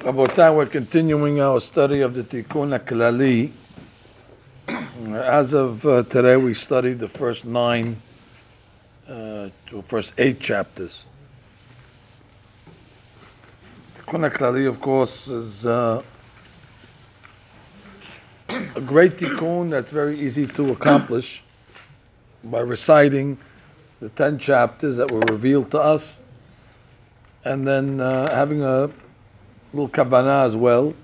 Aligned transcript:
Rabotai, 0.00 0.54
we're 0.54 0.66
continuing 0.66 1.40
our 1.40 1.58
study 1.58 2.02
of 2.02 2.12
the 2.12 2.22
Tikkun 2.22 2.78
HaKlali. 2.78 3.50
As 5.16 5.54
of 5.54 5.86
uh, 5.86 6.02
today, 6.02 6.36
we 6.36 6.52
studied 6.52 6.98
the 6.98 7.08
first 7.08 7.46
nine, 7.46 7.96
uh, 9.08 9.48
first 9.86 10.12
eight 10.18 10.38
chapters. 10.38 11.06
Tikkun 13.96 14.30
HaKlali, 14.30 14.68
of 14.68 14.82
course, 14.82 15.28
is 15.28 15.64
uh, 15.64 16.02
a 18.50 18.80
great 18.82 19.16
tikkun 19.16 19.70
that's 19.70 19.90
very 19.90 20.20
easy 20.20 20.46
to 20.46 20.72
accomplish 20.72 21.42
by 22.44 22.60
reciting 22.60 23.38
the 24.00 24.10
ten 24.10 24.38
chapters 24.38 24.96
that 24.96 25.10
were 25.10 25.20
revealed 25.20 25.70
to 25.70 25.80
us, 25.80 26.20
and 27.44 27.66
then 27.66 27.98
uh, 27.98 28.30
having 28.30 28.62
a 28.62 28.90
little 29.72 29.88
kavanah 29.88 30.46
as 30.46 30.56
well. 30.56 30.94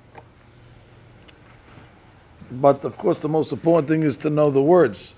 But 2.50 2.84
of 2.84 2.98
course, 2.98 3.18
the 3.18 3.28
most 3.28 3.52
important 3.52 3.88
thing 3.88 4.02
is 4.02 4.16
to 4.18 4.30
know 4.30 4.50
the 4.50 4.62
words. 4.62 5.14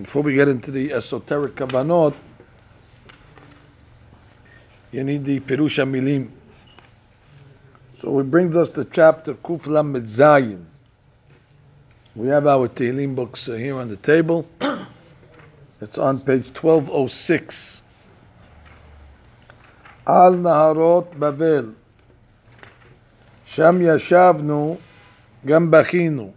Before 0.00 0.22
we 0.22 0.34
get 0.34 0.48
into 0.48 0.70
the 0.70 0.92
esoteric 0.92 1.54
kavanot, 1.54 2.14
you 4.90 5.04
need 5.04 5.24
the 5.24 5.40
Pirush 5.40 5.78
Milim. 5.86 6.30
So 7.98 8.18
it 8.18 8.30
brings 8.30 8.56
us 8.56 8.68
to 8.70 8.84
chapter 8.84 9.34
Kuf 9.34 9.66
Lamed 9.66 10.04
Zayin. 10.04 10.64
We 12.14 12.28
have 12.28 12.46
our 12.46 12.68
Tehillim 12.68 13.14
books 13.14 13.46
here 13.46 13.78
on 13.78 13.88
the 13.88 13.96
table. 13.96 14.48
It's 15.82 15.98
on 15.98 16.20
page 16.20 16.46
1206. 16.54 17.82
Al 20.06 20.34
Naharot 20.34 21.12
Bavel. 21.16 21.74
שם 23.51 23.79
ישבנו, 23.81 24.77
גם 25.45 25.71
בכינו, 25.71 26.31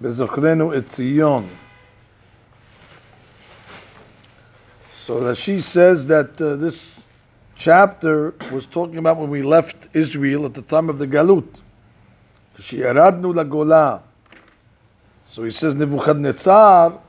בזוכרנו 0.00 0.76
את 0.76 0.86
ציון. 0.88 1.48
So 5.06 5.18
that 5.20 5.36
she 5.36 5.60
says 5.60 6.06
that 6.06 6.40
uh, 6.40 6.54
this 6.54 7.06
chapter 7.56 8.34
was 8.52 8.66
talking 8.66 8.98
about 8.98 9.16
when 9.16 9.30
we 9.30 9.42
left 9.42 9.88
Israel 9.94 10.46
at 10.46 10.54
the 10.54 10.62
time 10.62 10.88
of 10.88 10.98
the 10.98 11.06
Galut. 11.06 11.60
כשירדנו 12.56 13.32
לגולה. 13.32 13.98
So 15.26 15.44
he 15.44 15.50
says 15.50 15.74
Nebuchadnezzar 15.74 17.00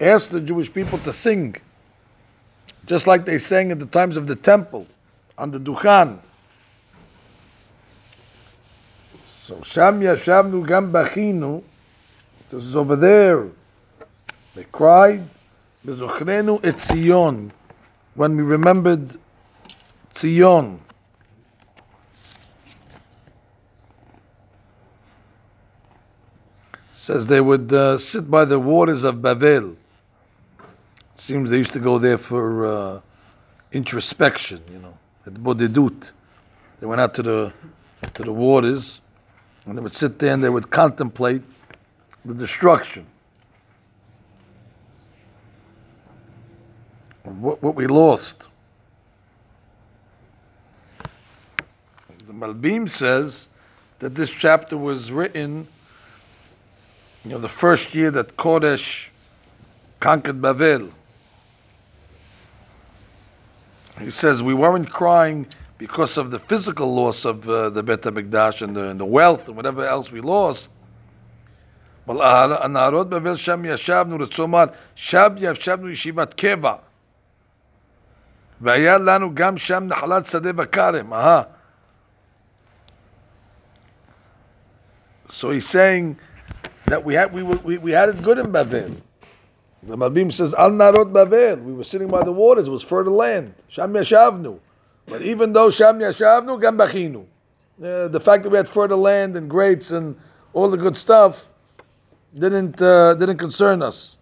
asked 0.00 0.30
the 0.30 0.40
Jewish 0.40 0.72
people 0.72 0.98
to 0.98 1.12
sing, 1.12 1.56
just 2.86 3.06
like 3.06 3.24
they 3.24 3.38
sang 3.38 3.70
in 3.70 3.78
the 3.78 3.86
times 3.86 4.16
of 4.16 4.26
the 4.26 4.36
temple 4.36 4.86
on 5.36 5.50
the 5.50 5.58
Duchan. 5.58 6.18
So 9.53 9.61
Sham 9.61 9.99
Yashavnu 10.01 10.67
Gam 10.67 10.91
Bachinu, 10.91 11.61
this 12.49 12.63
is 12.63 12.75
over 12.75 12.95
there. 12.95 13.49
They 14.55 14.63
cried, 14.63 15.29
Bezochrenu 15.85 16.59
et 16.63 16.81
Zion, 16.81 17.51
when 18.15 18.35
we 18.35 18.41
remembered 18.41 19.19
Zion. 20.17 20.79
Says 26.91 27.27
they 27.27 27.41
would 27.41 27.71
uh, 27.71 27.99
sit 27.99 28.31
by 28.31 28.45
the 28.45 28.59
waters 28.59 29.03
of 29.03 29.17
Bavel. 29.17 29.75
Seems 31.13 31.51
they 31.51 31.57
used 31.57 31.73
to 31.73 31.79
go 31.79 31.99
there 31.99 32.17
for 32.17 32.65
uh, 32.65 33.01
introspection, 33.71 34.63
you 34.71 34.79
know, 34.79 34.97
at 35.27 35.35
Bodedut. 35.35 36.11
They 36.79 36.87
went 36.87 37.01
out 37.01 37.13
to 37.13 37.21
the 37.21 37.53
to 38.15 38.23
the 38.23 38.33
waters 38.33 38.99
and 39.65 39.77
they 39.77 39.81
would 39.81 39.93
sit 39.93 40.19
there 40.19 40.33
and 40.33 40.43
they 40.43 40.49
would 40.49 40.69
contemplate 40.69 41.41
the 42.25 42.33
destruction 42.33 43.05
of 47.25 47.41
what, 47.41 47.61
what 47.61 47.75
we 47.75 47.87
lost. 47.87 48.47
The 52.27 52.33
Malbim 52.33 52.89
says 52.89 53.47
that 53.99 54.15
this 54.15 54.29
chapter 54.29 54.77
was 54.77 55.11
written, 55.11 55.67
you 57.23 57.31
know, 57.31 57.39
the 57.39 57.49
first 57.49 57.93
year 57.93 58.11
that 58.11 58.35
Koresh 58.37 59.07
conquered 59.99 60.41
Babel. 60.41 60.89
He 63.99 64.09
says 64.09 64.41
we 64.41 64.53
weren't 64.53 64.89
crying 64.89 65.47
because 65.82 66.18
of 66.18 66.30
the 66.30 66.38
physical 66.38 66.92
loss 66.92 67.24
of 67.24 67.48
uh, 67.48 67.70
the 67.70 67.82
Bet 67.82 68.02
HaMikdash 68.02 68.62
and 68.62 68.74
the, 68.76 68.88
and 68.88 69.00
the 69.00 69.04
wealth 69.04 69.46
and 69.46 69.56
whatever 69.56 69.86
else 69.86 70.10
we 70.10 70.20
lost. 70.20 70.68
אבל 72.08 72.52
הנערות 72.62 73.08
בבל 73.08 73.36
שם 73.36 73.64
ישבנו, 73.64 74.16
רצו 74.20 74.42
לומר, 74.42 74.64
שם 74.94 75.28
ישבנו 75.38 75.90
ישיבת 75.90 76.34
קבע. 76.34 76.74
והיה 78.60 78.98
לנו 78.98 79.34
גם 79.34 79.58
שם 79.58 79.84
נחלת 79.84 80.26
שדה 80.26 80.52
בכרם. 80.52 81.12
Aha. 81.12 81.42
So 85.30 85.50
he's 85.50 85.68
saying 85.68 86.16
that 86.86 87.04
we 87.04 87.14
had, 87.14 87.32
we, 87.34 87.42
were, 87.42 87.56
we, 87.56 87.76
we 87.78 87.92
had 87.92 88.08
it 88.08 88.22
good 88.22 88.38
in 88.38 88.46
Bavel. 88.46 88.96
The 89.82 89.96
Malbim 89.96 90.32
says, 90.32 90.54
Al 90.54 90.70
Narot 90.70 91.12
Bavel. 91.12 91.62
We 91.62 91.72
were 91.74 91.84
sitting 91.84 92.08
by 92.08 92.22
the 92.24 92.32
waters, 92.32 92.66
it 92.66 92.70
was 92.70 92.82
fertile 92.82 93.12
land. 93.12 93.54
Sham 93.68 93.92
Yashavnu. 93.92 94.58
but 95.05 95.21
even 95.21 95.53
though 95.53 95.69
Sham 95.69 95.99
Yashavnu, 95.99 96.59
Gam 96.61 96.77
Bachinu. 96.77 97.25
Uh, 97.83 98.07
the 98.07 98.19
fact 98.19 98.43
that 98.43 98.49
we 98.49 98.57
had 98.57 98.69
fertile 98.69 98.99
land 98.99 99.35
and 99.35 99.49
grapes 99.49 99.91
and 99.91 100.15
all 100.53 100.69
the 100.69 100.77
good 100.77 100.95
stuff 100.95 101.49
didn't 102.33 102.81
uh, 102.81 103.15
didn't 103.15 103.37
concern 103.37 103.81
us. 103.81 104.17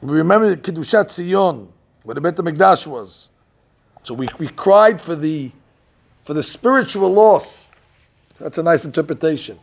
We 0.00 0.16
remember 0.16 0.56
Kiddushat 0.56 1.10
Zion, 1.12 1.72
where 2.02 2.14
the 2.14 2.20
Bet 2.20 2.36
HaMikdash 2.36 2.86
was. 2.86 3.28
So 4.02 4.14
we, 4.14 4.28
we 4.38 4.48
cried 4.48 5.00
for 5.00 5.14
the 5.14 5.52
for 6.24 6.32
the 6.34 6.42
spiritual 6.42 7.12
loss. 7.12 7.66
That's 8.38 8.58
a 8.58 8.62
nice 8.62 8.84
interpretation. 8.84 9.58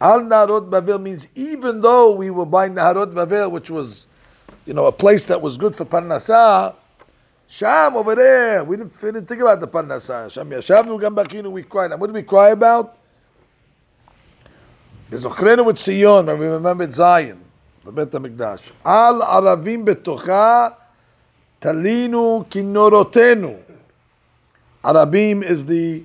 Al 0.00 0.20
Narot 0.20 0.68
Bavel 0.68 1.00
means 1.00 1.28
even 1.34 1.80
though 1.80 2.10
we 2.12 2.30
were 2.30 2.46
by 2.46 2.68
Naharot 2.68 3.12
Bavel, 3.14 3.50
which 3.50 3.70
was, 3.70 4.06
you 4.66 4.74
know, 4.74 4.86
a 4.86 4.92
place 4.92 5.26
that 5.26 5.40
was 5.40 5.56
good 5.56 5.76
for 5.76 5.84
Parnasah, 5.84 6.74
Sham 7.54 7.94
over 7.94 8.16
there, 8.16 8.64
we 8.64 8.76
didn't, 8.76 9.00
we 9.00 9.12
didn't 9.12 9.28
think 9.28 9.40
about 9.40 9.60
the 9.60 9.68
Parnasah. 9.68 10.28
Sham 10.28 10.50
Yashavnu 10.50 11.00
Gam 11.00 11.14
Bachinu, 11.14 11.52
we 11.52 11.62
cried. 11.62 11.92
And 11.92 12.00
what 12.00 12.08
did 12.08 12.14
we 12.14 12.24
cry 12.24 12.48
about? 12.48 12.98
Bezochrenu 15.08 15.64
with 15.64 16.26
when 16.26 16.38
we 16.40 16.46
remembered 16.46 16.90
Zion, 16.90 17.40
the 17.84 17.92
Bet 17.92 18.10
HaMikdash. 18.10 18.72
Al 18.84 19.20
Aravim 19.20 19.84
betocha 19.86 20.74
talinu 21.60 22.44
kinorotenu. 22.48 23.62
Arabim 24.82 25.44
is 25.44 25.64
the 25.64 26.04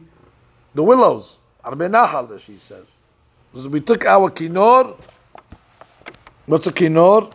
the 0.75 0.83
willows. 0.83 1.39
Arbe 1.63 1.89
Nahal, 1.89 2.39
she 2.39 2.57
says. 2.57 2.95
So 3.55 3.69
we 3.69 3.81
took 3.81 4.05
our 4.05 4.29
kinor. 4.29 5.01
What's 6.45 6.67
a 6.67 6.71
kinor? 6.71 7.33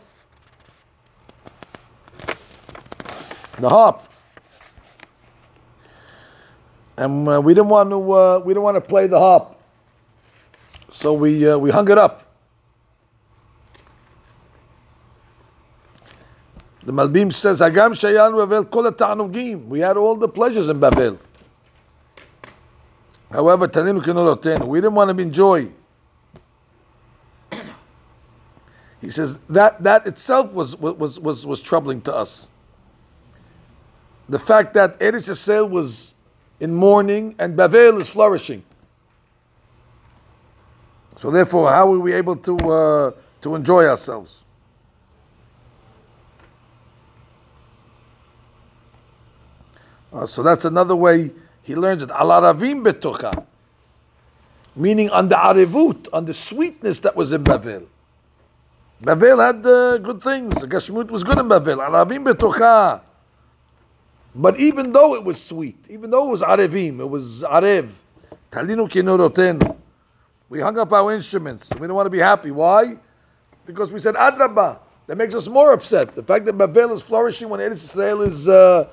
The 3.58 3.68
harp. 3.68 4.02
And 6.96 7.28
uh, 7.28 7.40
we 7.40 7.54
didn't 7.54 7.68
want 7.68 7.90
to. 7.90 8.12
Uh, 8.12 8.38
we 8.44 8.52
didn't 8.52 8.62
want 8.62 8.76
to 8.76 8.80
play 8.80 9.06
the 9.06 9.18
harp, 9.18 9.56
so 10.90 11.12
we 11.12 11.48
uh, 11.48 11.58
we 11.58 11.70
hung 11.70 11.90
it 11.90 11.98
up. 11.98 12.24
The 16.82 16.92
Malbim 16.92 17.32
says, 17.32 17.60
"Agam 17.60 17.92
shayan 17.92 18.32
Bavel 18.32 18.70
kol 18.70 18.90
ta'anugim." 18.92 19.66
We 19.66 19.80
had 19.80 19.96
all 19.96 20.14
the 20.14 20.28
pleasures 20.28 20.68
in 20.68 20.78
Babel. 20.78 21.18
However, 23.30 23.66
Taninu 23.66 24.66
we 24.66 24.80
didn't 24.80 24.94
want 24.94 25.16
to 25.16 25.20
enjoy. 25.20 25.72
He 29.00 29.10
says 29.10 29.40
that 29.48 29.82
that 29.82 30.06
itself 30.06 30.52
was 30.52 30.76
was 30.76 31.18
was 31.18 31.44
was 31.44 31.60
troubling 31.60 32.00
to 32.02 32.14
us. 32.14 32.48
The 34.28 34.38
fact 34.38 34.74
that 34.74 34.98
Eretz 35.00 35.28
Yisrael 35.28 35.68
was 35.68 36.14
in 36.60 36.74
mourning 36.74 37.34
and 37.38 37.56
Babel 37.56 38.00
is 38.00 38.08
flourishing. 38.08 38.64
So 41.16 41.30
therefore, 41.30 41.70
how 41.70 41.92
are 41.92 41.98
we 41.98 42.12
able 42.12 42.36
to 42.36 42.56
uh, 42.56 43.10
to 43.42 43.54
enjoy 43.54 43.86
ourselves? 43.86 44.42
Uh, 50.12 50.26
so 50.26 50.42
that's 50.42 50.64
another 50.64 50.96
way 50.96 51.30
he 51.62 51.74
learns 51.74 52.02
it. 52.02 52.10
Al 52.10 52.28
aravim 52.28 52.84
betocha, 52.84 53.44
meaning 54.76 55.10
on 55.10 55.28
the 55.28 55.34
arevut, 55.34 56.08
on 56.12 56.24
the 56.24 56.34
sweetness 56.34 57.00
that 57.00 57.16
was 57.16 57.32
in 57.32 57.42
Babel. 57.42 57.82
Babel 59.00 59.38
had 59.40 59.66
uh, 59.66 59.98
good 59.98 60.22
things. 60.22 60.60
The 60.60 60.68
Gashmut 60.68 61.10
was 61.10 61.24
good 61.24 61.38
in 61.38 61.48
Babel. 61.48 61.76
Aravim 61.76 62.24
betocha. 62.24 63.00
But 64.34 64.58
even 64.58 64.92
though 64.92 65.14
it 65.14 65.24
was 65.24 65.40
sweet, 65.42 65.78
even 65.88 66.10
though 66.10 66.26
it 66.26 66.30
was 66.30 66.42
arevim, 66.42 66.98
it 67.00 67.08
was 67.08 67.42
arev, 67.42 67.92
talinu 68.50 68.90
kinorotenu. 68.90 69.76
We 70.48 70.60
hung 70.60 70.76
up 70.78 70.92
our 70.92 71.12
instruments. 71.12 71.70
We 71.78 71.86
don't 71.86 71.94
want 71.96 72.06
to 72.06 72.10
be 72.10 72.18
happy. 72.18 72.50
Why? 72.50 72.96
Because 73.64 73.92
we 73.92 73.98
said 73.98 74.14
adraba. 74.16 74.78
That 75.06 75.16
makes 75.16 75.34
us 75.34 75.46
more 75.48 75.72
upset. 75.72 76.14
The 76.14 76.22
fact 76.22 76.46
that 76.46 76.54
Babel 76.54 76.92
is 76.92 77.02
flourishing 77.02 77.48
when 77.48 77.60
Eretz 77.60 77.72
Israel 77.72 78.22
is 78.22 78.48
uh, 78.48 78.88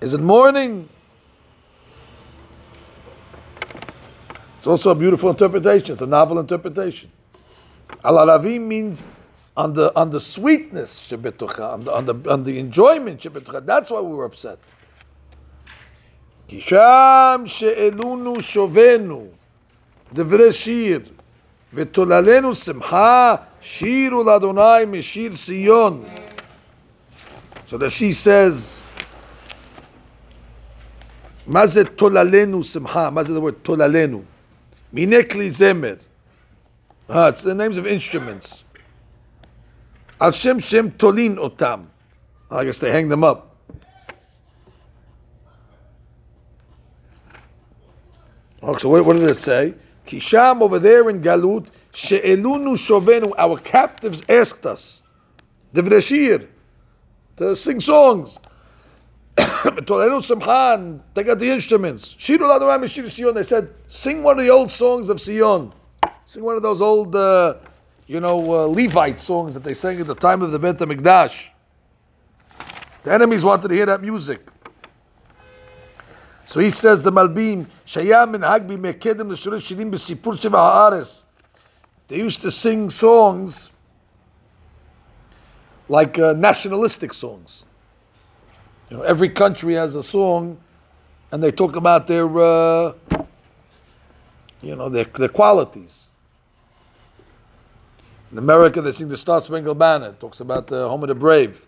is 0.00 0.14
in 0.14 0.22
mourning. 0.22 0.88
It's 4.58 4.66
also 4.66 4.90
a 4.90 4.94
beautiful 4.94 5.30
interpretation. 5.30 5.92
It's 5.92 6.02
a 6.02 6.06
novel 6.06 6.38
interpretation. 6.38 7.10
Al 8.04 8.38
means 8.42 9.04
on 9.57 9.73
the 9.73 9.95
on 9.95 10.09
the 10.09 10.19
sweetness 10.19 11.07
shebetucha, 11.09 11.73
on 11.73 11.83
the 11.83 11.93
on 11.93 12.05
the 12.05 12.31
on 12.31 12.43
the 12.43 12.59
enjoyment 12.59 13.21
shebetucha. 13.21 13.65
That's 13.65 13.91
why 13.91 14.01
we 14.01 14.15
were 14.15 14.25
upset. 14.25 14.59
Kisham 16.47 17.47
she'elunu 17.47 18.37
shovenu 18.37 19.29
devre 20.13 20.51
shir 20.53 21.03
v'tolalenu 21.73 22.55
simcha 22.55 23.47
shiru 23.61 24.23
ladonai 24.23 24.85
mishir 24.85 25.33
Sion. 25.35 26.05
So 27.65 27.77
that 27.77 27.91
she 27.91 28.11
says, 28.11 28.81
מה 31.47 31.65
זה 31.65 31.83
תוללנו 31.83 32.63
שמחה? 32.63 33.09
מה 33.09 33.23
זה 33.23 33.33
the 33.33 33.41
word 33.41 33.55
תוללנו? 33.63 34.21
מיני 34.93 35.29
כלי 35.29 35.51
זמר. 35.51 35.95
Ah, 37.09 37.27
it's 37.27 37.41
the 37.41 37.53
names 37.53 37.77
of 37.77 37.85
instruments. 37.85 38.63
Al 40.20 40.32
Shem 40.32 40.58
Shem 40.58 40.90
Tolin 40.92 41.36
Otam. 41.36 41.86
I 42.50 42.64
guess 42.64 42.78
they 42.78 42.90
hang 42.90 43.08
them 43.08 43.22
up. 43.22 43.56
Okay, 48.62 48.80
so 48.80 48.88
what, 48.88 49.04
what 49.04 49.14
did 49.14 49.28
it 49.28 49.36
say? 49.36 49.74
Kisham 50.06 50.62
over 50.62 50.78
there 50.78 51.08
in 51.10 51.22
Galut, 51.22 51.68
She'elunu 51.92 52.76
Shovenu, 52.76 53.32
our 53.38 53.58
captives 53.58 54.22
asked 54.28 54.66
us, 54.66 55.02
the 55.72 55.82
Vreshir, 55.82 56.48
to 57.36 57.54
sing 57.54 57.78
songs. 57.78 58.36
Tolenu 59.36 60.20
Simchan, 60.20 61.00
take 61.14 61.28
out 61.28 61.38
the 61.38 61.48
instruments. 61.48 62.14
Shiru 62.14 62.38
Ladoram 62.38 62.88
Shir 62.88 63.08
Sion, 63.08 63.34
they 63.34 63.42
said, 63.44 63.72
sing 63.86 64.22
one 64.22 64.38
of 64.38 64.44
the 64.44 64.50
old 64.50 64.70
songs 64.70 65.08
of 65.08 65.20
Sion. 65.20 65.72
Sing 66.26 66.42
one 66.42 66.56
of 66.56 66.62
those 66.62 66.82
old, 66.82 67.14
uh, 67.14 67.54
you 68.08 68.20
know, 68.20 68.38
uh, 68.52 68.66
Levite 68.66 69.20
songs 69.20 69.52
that 69.54 69.62
they 69.62 69.74
sang 69.74 70.00
at 70.00 70.06
the 70.06 70.14
time 70.14 70.40
of 70.40 70.50
the 70.50 70.58
Beit 70.58 70.78
HaMikdash. 70.78 71.50
The 73.04 73.12
enemies 73.12 73.44
wanted 73.44 73.68
to 73.68 73.74
hear 73.74 73.86
that 73.86 74.00
music. 74.00 74.40
So 76.46 76.58
he 76.58 76.70
says 76.70 77.02
the 77.02 77.12
Malbim, 77.12 77.66
Shayam 77.86 78.34
and 78.34 78.42
Hagbi 78.42 78.78
Mekedim 78.78 79.28
L'Shurit 79.28 79.60
Shirim 79.60 79.90
B'Sipur 79.92 80.34
Haaretz. 80.50 81.24
They 82.08 82.16
used 82.16 82.40
to 82.40 82.50
sing 82.50 82.88
songs 82.88 83.70
like 85.90 86.18
uh, 86.18 86.32
nationalistic 86.32 87.12
songs. 87.12 87.66
You 88.88 88.96
know, 88.96 89.02
every 89.02 89.28
country 89.28 89.74
has 89.74 89.94
a 89.94 90.02
song, 90.02 90.58
and 91.30 91.42
they 91.42 91.52
talk 91.52 91.76
about 91.76 92.06
their, 92.06 92.26
uh, 92.26 92.94
you 94.62 94.74
know, 94.74 94.88
their, 94.88 95.04
their 95.04 95.28
qualities. 95.28 96.07
In 98.30 98.36
America, 98.38 98.82
they 98.82 98.92
sing 98.92 99.08
the 99.08 99.16
Star 99.16 99.40
Spangled 99.40 99.78
Banner. 99.78 100.10
It 100.10 100.20
talks 100.20 100.40
about 100.40 100.66
the 100.66 100.88
home 100.88 101.02
of 101.02 101.08
the 101.08 101.14
brave. 101.14 101.66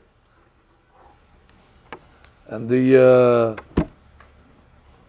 And 2.49 2.69
the 2.69 3.57
uh, 3.79 3.85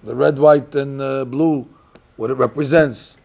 the 0.04 0.16
red, 0.16 0.40
white, 0.40 0.74
and 0.76 1.02
uh, 1.02 1.26
blue, 1.26 1.68
what 2.16 2.32
it 2.32 2.36
represents. 2.36 3.18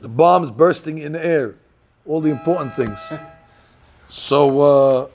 The 0.00 0.08
bombs 0.08 0.50
bursting 0.50 0.98
in 0.98 1.12
the 1.12 1.24
air, 1.24 1.56
all 2.06 2.20
the 2.20 2.30
important 2.30 2.74
things. 2.74 3.12
so, 4.08 4.60
uh, 4.60 5.08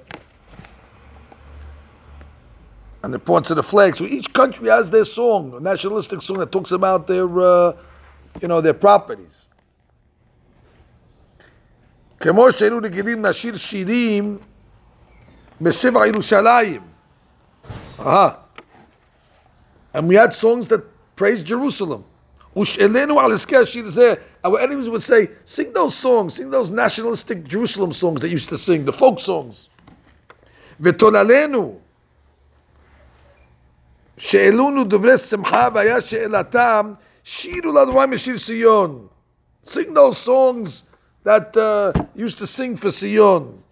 and 3.01 3.13
the 3.13 3.19
points 3.19 3.49
of 3.49 3.55
the 3.55 3.63
flag. 3.63 3.95
So 3.95 4.05
each 4.05 4.33
country 4.33 4.69
has 4.69 4.89
their 4.89 5.05
song, 5.05 5.53
a 5.53 5.59
nationalistic 5.59 6.21
song 6.21 6.37
that 6.39 6.51
talks 6.51 6.71
about 6.71 7.07
their, 7.07 7.39
uh, 7.39 7.75
you 8.41 8.47
know, 8.47 8.59
their 8.59 8.73
properties. 8.73 9.47
כמו 12.22 12.52
שהיינו 12.52 12.78
רגילים 12.82 13.24
לשיר 13.24 13.56
שירים 13.56 14.38
בשבע 15.60 16.06
ירושלים. 16.06 16.80
Uh-huh. 17.98 18.30
And 19.94 20.08
we 20.08 20.14
had 20.14 20.34
songs 20.34 20.68
that 20.68 20.82
praised 21.16 21.46
Jerusalem. 21.46 22.02
ושאלנו 22.56 23.20
על 23.20 23.32
עסקי 23.32 23.56
השיר 23.56 23.86
הזה, 23.86 24.14
our 24.44 24.58
enemies 24.58 24.88
would 24.88 25.02
say, 25.02 25.28
sing 25.44 25.72
those 25.72 25.94
songs, 25.94 26.34
sing 26.34 26.50
those 26.50 26.70
nationalistic 26.70 27.44
Jerusalem 27.44 27.92
songs 27.92 28.20
they 28.20 28.28
used 28.28 28.48
to 28.48 28.58
sing, 28.58 28.84
the 28.84 28.92
folk 28.92 29.20
songs. 29.20 29.68
ותוללנו, 30.80 31.78
שאלונו 34.16 34.84
דוברי 34.84 35.18
שמחה 35.18 35.68
והיה 35.74 36.00
שאלתם, 36.00 36.92
שירו 37.24 37.72
לנו 37.72 38.00
משיר 38.08 38.38
ציון. 38.38 39.06
Sing 39.66 39.94
those 39.94 40.18
songs 40.26 40.82
that 41.23 41.55
uh, 41.55 41.93
used 42.15 42.37
to 42.37 42.47
sing 42.47 42.75
for 42.75 42.91
Sion. 42.91 43.63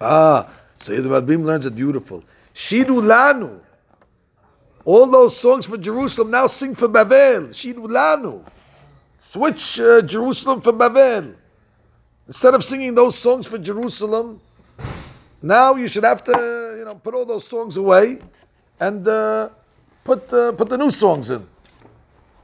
Ah, 0.00 0.48
the 0.78 0.94
Rabim 0.94 1.44
learns 1.44 1.66
it 1.66 1.74
beautiful. 1.74 2.24
Shiru 2.54 3.02
Lanu. 3.02 3.60
All 4.84 5.06
those 5.06 5.36
songs 5.36 5.66
for 5.66 5.76
Jerusalem 5.76 6.30
now 6.30 6.46
sing 6.46 6.74
for 6.74 6.88
Babel. 6.88 7.48
Shiru 7.48 7.86
Lanu. 7.86 8.44
Switch 9.18 9.78
uh, 9.78 10.00
Jerusalem 10.00 10.62
for 10.62 10.72
Babel. 10.72 11.34
Instead 12.26 12.54
of 12.54 12.64
singing 12.64 12.94
those 12.94 13.18
songs 13.18 13.46
for 13.46 13.58
Jerusalem, 13.58 14.40
now 15.42 15.74
you 15.74 15.86
should 15.86 16.04
have 16.04 16.24
to, 16.24 16.76
you 16.78 16.84
know, 16.84 16.94
put 16.94 17.14
all 17.14 17.26
those 17.26 17.46
songs 17.46 17.76
away 17.76 18.20
and 18.78 19.06
uh, 19.06 19.50
put 20.04 20.32
uh, 20.32 20.52
put 20.52 20.68
the 20.68 20.78
new 20.78 20.90
songs 20.90 21.30
in. 21.30 21.46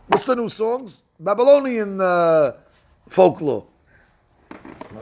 What's 0.08 0.26
the 0.26 0.36
new 0.36 0.48
songs? 0.48 1.02
Babylonian 1.18 2.00
uh, 2.00 2.52
folklore, 3.08 3.66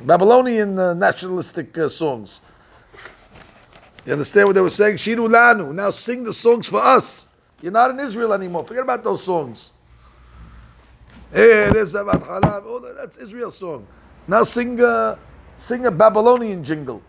Babylonian 0.02 0.78
uh, 0.78 0.94
nationalistic 0.94 1.76
uh, 1.76 1.88
songs. 1.88 2.40
You 4.06 4.12
understand 4.12 4.48
what 4.48 4.54
they 4.54 4.60
were 4.60 4.70
saying? 4.70 4.96
Shiru 4.96 5.28
lanu. 5.28 5.74
Now 5.74 5.90
sing 5.90 6.24
the 6.24 6.32
songs 6.32 6.68
for 6.68 6.80
us. 6.80 7.28
You're 7.62 7.72
not 7.72 7.90
in 7.90 8.00
Israel 8.00 8.34
anymore. 8.34 8.64
Forget 8.64 8.82
about 8.82 9.02
those 9.02 9.24
songs. 9.24 9.72
Hey, 11.32 11.70
oh, 11.74 12.94
that's 12.96 13.16
Israel 13.16 13.50
song. 13.50 13.86
Now 14.28 14.44
sing 14.44 14.80
uh, 14.80 15.16
sing 15.56 15.86
a 15.86 15.90
Babylonian 15.90 16.62
jingle 16.62 17.02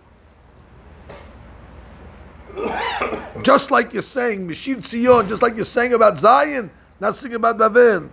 just 3.42 3.70
like 3.70 3.92
you're 3.92 4.02
saying, 4.02 4.46
Mishir 4.46 4.76
Tzion, 4.76 5.28
just 5.28 5.42
like 5.42 5.54
you're 5.54 5.64
saying 5.64 5.92
about 5.92 6.18
Zion, 6.18 6.70
now 7.00 7.10
sing 7.10 7.34
about 7.34 7.58
Babel. 7.58 8.08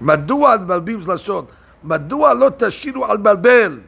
מדוע 0.00 0.56
מבלבים 0.56 1.00
לשון? 1.08 1.44
מדוע 1.84 2.34
לא 2.34 2.50
תשירו 2.58 3.04
על 3.04 3.16
בלבל? 3.16 3.80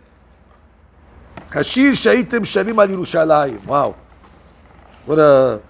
השיר 1.55 1.95
שהייתם 1.95 2.45
שרים 2.45 2.79
על 2.79 2.91
ירושלים. 2.91 3.59
Wow. 3.67 3.95
What 5.07 5.19
a... 5.19 5.61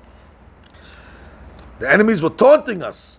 The 1.78 1.90
enemies 1.90 2.20
were 2.20 2.30
taunting 2.30 2.82
us. 2.82 3.18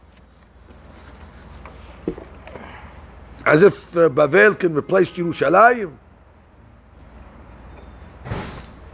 As 3.46 3.64
if 3.64 3.98
uh, 3.98 4.10
Babel 4.10 4.54
can 4.54 4.76
replace 4.76 5.12
Jerusalem. 5.12 5.98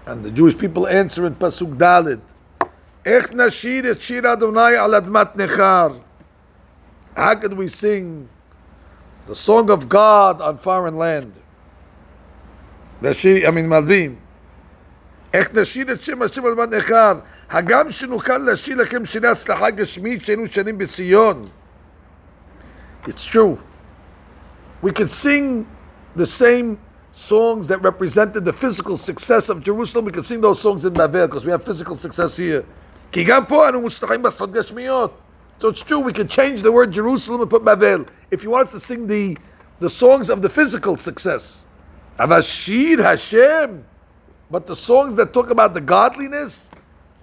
And 0.07 0.25
the 0.25 0.31
Jewish 0.31 0.59
people 0.59 0.87
answer 0.87 1.27
in 1.27 1.35
Pasuk 1.37 1.77
Dalit. 1.77 2.21
Ech 3.05 3.31
nashir 3.31 3.85
et 3.85 4.01
shir 4.01 4.27
Adonai 4.27 4.75
al 4.77 4.91
admat 4.91 5.37
nechar. 5.37 6.01
How 7.17 7.35
could 7.35 7.55
we 7.55 7.69
sing 7.69 8.29
the 9.27 9.35
song 9.35 9.71
of 9.71 9.89
God 9.89 10.41
on 10.41 10.59
foreign 10.59 10.97
land? 10.97 11.33
Nashir, 13.01 13.47
I 13.47 13.51
mean 13.51 13.67
Malbim. 13.69 14.19
איך 15.33 15.51
נשיר 15.55 15.93
את 15.93 16.01
שם 16.01 16.23
השם 16.23 16.47
על 16.47 16.55
מן 16.55 16.79
הגם 17.51 17.91
שנוכל 17.91 18.39
לשיר 18.39 18.77
לכם 18.77 19.05
שירי 19.05 19.29
הצלחה 19.29 19.71
גשמית 19.71 20.25
שהיינו 20.25 20.47
שנים 20.47 20.79
בציון. 20.79 21.49
It's 23.07 23.25
true. 23.25 23.59
We 24.83 24.93
could 24.93 25.11
sing 25.11 25.67
the 26.17 26.27
same 26.27 26.79
songs 27.13 27.69
that 27.69 27.81
represented 27.83 28.45
the 28.45 28.53
physical 28.53 28.97
success 28.97 29.49
of 29.49 29.63
Jerusalem. 29.63 30.07
We 30.07 30.13
can 30.13 30.23
sing 30.23 30.41
those 30.41 30.61
songs 30.61 30.85
in 30.85 30.95
Babel 30.95 31.29
because 31.29 31.45
we 31.45 31.53
have 31.53 31.65
physical 31.65 31.97
success 31.97 32.37
here. 32.37 32.65
So 33.15 33.21
it's 35.69 35.83
true, 35.83 36.01
we 36.01 36.13
can 36.13 36.27
change 36.27 36.63
the 36.63 36.73
word 36.73 36.91
Jerusalem 36.91 37.43
and 37.43 37.51
put 37.51 37.65
Babel. 37.65 38.07
If 38.31 38.43
you 38.43 38.51
want 38.51 38.67
us 38.67 38.73
to 38.73 38.81
sing 38.81 39.07
the 39.07 39.37
the 39.83 39.91
songs 39.91 40.31
of 40.31 40.41
the 40.41 40.49
physical 40.49 40.97
success. 40.97 41.67
Avashir 42.19 43.03
Hashem, 43.03 43.85
but 44.51 44.67
the 44.67 44.77
songs 44.77 45.17
that 45.17 45.33
talk 45.33 45.51
about 45.51 45.75
the 45.75 45.81
godliness, 45.81 46.71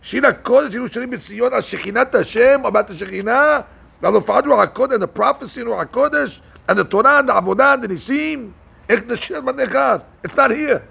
Shir 0.01 0.21
HaKodesh, 0.21 0.71
Yerushalayim 0.71 1.13
B'Tzion, 1.13 1.51
Shechinat 1.51 2.13
Hashem, 2.13 2.65
about 2.65 2.87
the 2.87 2.93
Shekhinah, 2.93 3.65
and 4.01 5.01
the 5.01 5.07
prophecy 5.07 5.61
in 5.61 5.67
and 5.67 6.77
the 6.77 6.83
Torah, 6.83 7.19
and 7.19 7.29
the 7.29 7.33
Avodah, 7.33 7.75
and 7.75 7.83
the 7.83 7.87
Nisim. 7.87 8.51
It's 8.89 10.35
not 10.35 10.51
here. 10.51 10.87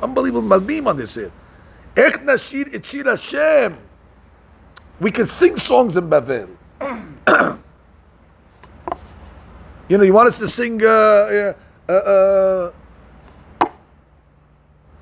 Unbelievable 0.00 0.48
Malbim 0.48 0.86
on 0.86 0.96
this 0.96 1.16
here. 1.16 1.32
Ech 1.96 2.14
Nashir 2.22 2.72
Ichir 2.72 3.06
Hashem. 3.06 3.76
We 5.00 5.10
can 5.10 5.26
sing 5.26 5.56
songs 5.56 5.96
in 5.96 6.08
Bavel. 6.08 6.48
you 9.88 9.98
know, 9.98 10.04
you 10.04 10.12
want 10.12 10.28
us 10.28 10.38
to 10.38 10.48
sing, 10.48 10.80
uh, 10.82 11.54
uh, 11.88 11.92
uh, 11.92 12.72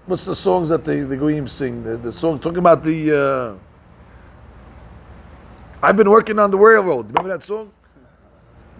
what's 0.06 0.24
the 0.24 0.34
songs 0.34 0.70
that 0.70 0.84
the, 0.84 1.04
the 1.04 1.16
Goyim 1.16 1.46
sing? 1.46 1.84
The, 1.84 1.96
the 1.96 2.12
song 2.12 2.38
talking 2.38 2.58
about 2.58 2.82
the, 2.82 3.58
uh, 3.58 3.58
I've 5.82 5.96
been 5.96 6.10
working 6.10 6.38
on 6.38 6.50
the 6.50 6.58
railroad. 6.58 7.08
Remember 7.08 7.28
that 7.36 7.44
song? 7.44 7.70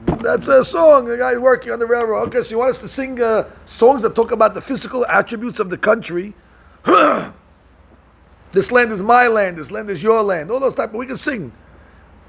That's 0.06 0.49
a 0.49 0.64
song, 0.64 1.11
a 1.11 1.16
guy 1.16 1.37
working 1.37 1.73
on 1.73 1.78
the 1.78 1.87
railroad. 1.87 2.28
Okay, 2.28 2.42
so 2.42 2.50
you 2.50 2.58
want 2.58 2.70
us 2.70 2.80
to 2.80 2.88
sing 2.88 3.20
uh, 3.20 3.49
songs 3.66 4.02
that 4.02 4.14
talk 4.14 4.32
about 4.32 4.54
the 4.54 4.61
physical 4.61 5.06
attributes 5.06 5.61
of 5.61 5.70
the 5.70 5.78
country. 5.78 6.34
this 6.84 8.70
land 8.70 8.92
is 8.92 9.02
my 9.02 9.28
land, 9.28 9.56
this 9.56 9.70
land 9.70 9.90
is 9.90 10.02
your 10.02 10.23
land, 10.23 10.50
all 10.50 10.61
those 10.61 10.75
type 10.75 10.90
of, 10.90 10.96
we 10.96 11.06
can 11.06 11.16
sing. 11.16 11.52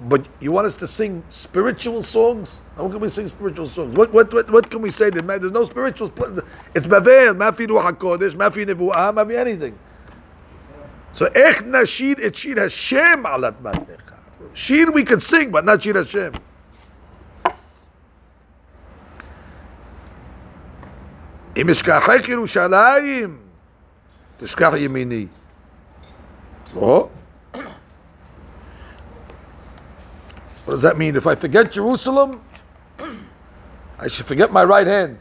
But 0.01 0.27
you 0.41 0.51
want 0.51 0.67
us 0.67 0.75
to 0.77 0.88
sing 0.88 1.24
spiritual 1.29 2.03
songs? 2.03 2.62
How 2.75 2.89
can 2.89 3.00
we 3.00 3.08
sing 3.08 3.29
spiritual 3.29 3.67
songs? 3.67 3.96
What 3.96 4.12
what 4.12 4.34
what, 4.34 4.51
what 4.51 4.70
can 4.70 4.82
we 4.82 4.91
say? 4.91 5.10
There's 5.10 5.51
no 5.51 5.63
spiritual. 5.63 6.12
It's 6.74 6.86
Bavel, 6.86 7.38
Mafi 7.38 7.65
HaKodesh, 7.67 8.36
Mafi 8.36 8.65
Nevuah, 8.65 9.13
Mafi 9.13 9.38
anything. 9.38 9.79
So 11.13 11.27
Ech 11.27 11.60
Nashir 11.60 12.20
Et 12.22 12.36
Shir 12.36 12.60
Hashem 12.60 13.24
Alat 13.24 13.62
Matnecha. 13.62 14.17
Shir 14.53 14.91
we 14.91 15.05
can 15.05 15.22
sing, 15.22 15.50
but 15.50 15.63
not 15.63 15.82
Shir 15.82 15.94
Hashem. 15.94 16.34
אם 21.58 21.70
אשכחך 21.70 22.30
ירושלים, 22.30 23.38
תשכח 24.38 24.72
ימיני. 24.78 25.28
Oh. 26.76 27.10
What 30.66 30.72
does 30.72 30.82
that 30.82 30.98
mean? 30.98 31.16
If 31.16 31.28
I 31.28 31.36
forget 31.36 31.72
Jerusalem, 31.72 32.42
I 34.00 34.08
should 34.08 34.26
forget 34.26 34.52
my 34.52 34.64
right 34.64 34.88
hand. 34.88 35.20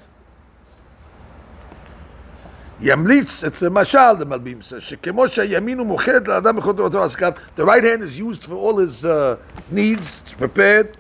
Mashal, 2.81 4.19
the 4.19 4.27
Malbim 4.27 4.63
says. 4.63 4.83
שכמו 4.83 5.29
שהימין 5.29 5.79
הוא 5.79 5.87
מוכרת 5.87 6.29
לאדם 6.29 6.57
בכל 6.57 6.73
תורתו 6.73 7.05
עסקיו, 7.05 7.33
the 7.57 7.65
right 7.65 7.85
hand 7.85 8.03
is 8.03 8.19
used 8.19 8.45
for 8.45 8.55
all 8.55 8.79
his 8.79 9.05
uh, 9.05 9.37
needs, 9.71 10.23
it's 10.25 10.35
prepared. 10.35 10.97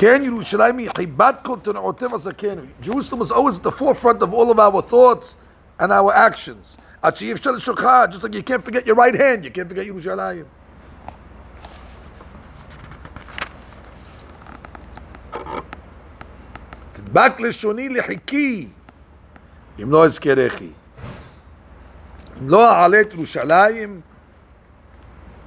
כן, 0.00 0.20
ירושלים 0.24 0.78
היא 0.78 0.90
חיבת 0.96 1.34
כל 1.44 1.56
תנועותיו 1.62 2.14
עסקינו. 2.14 2.62
Jerusalem 2.82 3.20
is 3.22 3.32
always 3.32 3.58
at 3.58 3.62
the 3.62 3.70
forefront 3.70 4.22
of 4.22 4.32
all 4.32 4.50
of 4.50 4.58
our 4.58 4.82
thoughts 4.82 5.36
and 5.80 5.90
our 5.90 6.12
actions. 6.12 6.78
עד 7.02 7.16
שאי 7.16 7.32
אפשר 7.32 7.50
לשוכחה, 7.50 8.04
just 8.10 8.22
like 8.22 8.34
you 8.34 8.42
can't 8.42 8.64
forget 8.64 8.86
your 8.86 8.94
right 8.94 9.14
hand, 9.14 9.44
you 9.44 9.50
can't 9.50 9.72
forget 9.72 9.82
ירושלים. 9.82 10.44
תדבק 16.92 17.40
לשוני 17.40 17.88
לחיקי, 17.88 18.68
אם 19.82 19.90
לא 19.90 20.04
אזכרכי. 20.04 20.70
אם 22.40 22.48
לא 22.48 22.70
אעלה 22.70 23.00
את 23.00 23.14
ירושלים 23.14 24.00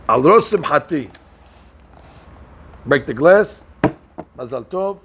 על 0.07 0.21
ראש 0.21 0.49
שמחתי. 0.49 1.07
Break 2.87 3.05
the 3.07 3.13
glass, 3.13 3.62
Mazal 4.36 4.64
Tov. 4.66 5.00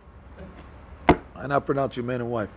I 1.36 1.48
now 1.48 1.60
pronounce 1.60 1.96
you 1.98 2.04
man 2.04 2.22
and 2.22 2.32
wife. 2.32 2.50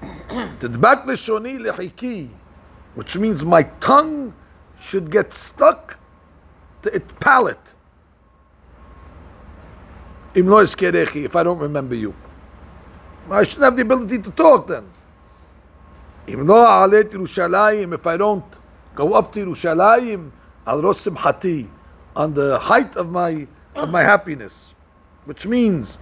Tadbak 0.00 1.04
lishoni 1.04 1.58
lehiki, 1.58 2.28
which 2.94 3.16
means 3.16 3.44
my 3.44 3.62
tongue 3.62 4.34
should 4.80 5.10
get 5.10 5.32
stuck 5.32 5.98
to 6.82 6.94
its 6.94 7.12
palate. 7.20 7.74
If 10.34 11.36
I 11.36 11.42
don't 11.42 11.58
remember 11.58 11.94
you, 11.94 12.14
I 13.30 13.42
shouldn't 13.44 13.64
have 13.64 13.76
the 13.76 13.82
ability 13.82 14.18
to 14.18 14.30
talk 14.30 14.66
then. 14.66 14.90
If 16.26 16.38
I 18.06 18.16
don't 18.16 18.58
go 18.94 19.12
up 19.12 19.32
to 19.32 19.46
Yerushalayim, 19.46 20.32
al 20.66 20.82
rosim 20.82 21.16
hati, 21.16 21.70
on 22.16 22.34
the 22.34 22.58
height 22.58 22.96
of 22.96 23.10
my 23.10 23.46
of 23.75 23.89
my 23.89 24.03
happiness, 24.03 24.73
which 25.25 25.45
means 25.45 25.99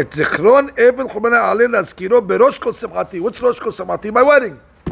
את 0.00 0.12
זיכרון 0.12 0.68
אבל 0.88 1.08
חומנה 1.08 1.36
אעלה 1.36 1.66
להזכירו 1.66 2.22
בראש 2.22 2.58
כל 2.58 2.72
שמחתי. 2.72 3.20
What's 3.20 3.42
ראש 3.42 3.60
כל 3.60 3.70
שמחתי? 3.70 4.10
My 4.10 4.22
wedding. 4.22 4.90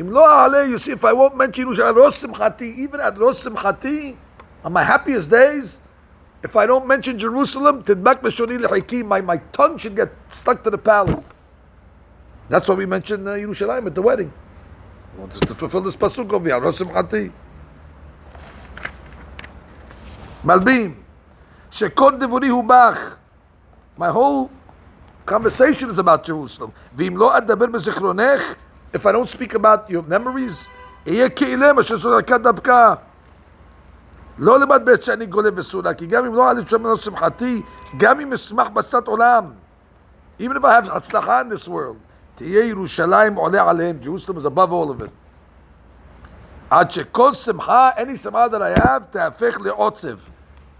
אם 0.00 0.10
לא 0.10 0.42
אעלה, 0.42 0.64
you 0.64 0.78
see, 0.78 0.92
if 0.92 1.04
I 1.04 1.12
won't 1.12 1.36
mention 1.36 1.64
Yerushalayim, 1.64 1.96
ראש 1.96 2.22
שמחתי, 2.22 2.86
even 2.88 3.00
at 3.00 3.18
ראש 3.18 3.44
שמחתי, 3.44 4.14
on 4.64 4.72
my 4.72 4.84
happiest 4.84 5.30
days, 5.30 5.80
if 6.42 6.56
I 6.56 6.66
don't 6.66 6.86
mention 6.86 7.18
Jerusalem, 7.18 7.82
תדבק 7.84 8.22
לשוני 8.22 8.58
לחיקי, 8.58 9.02
my, 9.02 9.20
my 9.20 9.38
tongue 9.52 9.78
should 9.78 9.96
get 9.96 10.08
stuck 10.28 10.62
to 10.64 10.70
the 10.70 10.78
palate. 10.78 11.24
That's 12.48 12.68
why 12.68 12.74
we 12.74 12.86
mentioned 12.86 13.28
uh, 13.28 13.32
Yerushalayim 13.32 13.86
at 13.86 13.94
the 13.94 14.02
wedding. 14.02 14.32
Well, 15.16 15.26
just 15.26 15.46
to 15.48 15.54
fulfill 15.54 15.82
this 15.82 15.96
pasuk 15.96 16.32
over 16.32 16.48
here, 16.48 16.60
ראש 16.60 16.78
שמחתי. 16.78 17.30
מלבים, 20.44 20.94
שכל 21.72 22.12
דבורי 22.20 22.48
הוא 22.48 22.64
בך. 22.64 23.16
My 23.98 24.10
whole 24.10 24.48
conversation 25.26 25.90
is 25.90 25.98
about 25.98 26.24
Jerusalem. 26.24 26.70
ואם 26.96 27.16
לא 27.16 27.38
אדבר 27.38 27.66
בזיכרונך, 27.66 28.54
if 28.94 29.00
I 29.00 29.12
don't 29.12 29.28
speak 29.28 29.54
about 29.54 29.90
your 29.90 30.02
memories, 30.10 30.68
אהיה 31.06 31.28
כאילם 31.30 31.78
אשר 31.78 31.96
זרקה 31.96 32.38
דבקה. 32.38 32.94
לא 34.38 34.58
לבד 34.60 34.80
בעת 34.84 35.02
שאני 35.02 35.26
גולה 35.26 35.50
וסעודה, 35.54 35.94
כי 35.94 36.06
גם 36.06 36.24
אם 36.24 36.34
לא 36.34 36.44
היה 36.44 36.52
לי 36.52 36.62
שם 36.66 36.96
שמחתי, 36.96 37.62
גם 37.96 38.20
אם 38.20 38.32
אשמח 38.32 38.68
בשת 38.68 39.06
עולם, 39.06 39.44
even 40.40 40.52
if 40.52 40.64
I 40.64 40.86
have 40.86 40.96
הצלחה 40.96 41.40
in 41.40 41.44
this 41.54 41.68
world, 41.68 41.96
תהיה 42.34 42.64
ירושלים 42.64 43.34
עולה 43.34 43.70
עליהם, 43.70 43.98
Jerusalem 44.02 44.36
is 44.36 44.46
above 44.46 44.70
all 44.70 44.90
of 44.90 45.02
it. 45.02 45.10
עד 46.70 46.90
שכל 46.90 47.32
שמחה, 47.32 47.90
any 47.96 48.16
שמחה 48.16 48.46
that 48.46 48.78
I 48.78 48.80
have, 48.80 49.04
תהפך 49.10 49.60
לעוצב. 49.60 50.16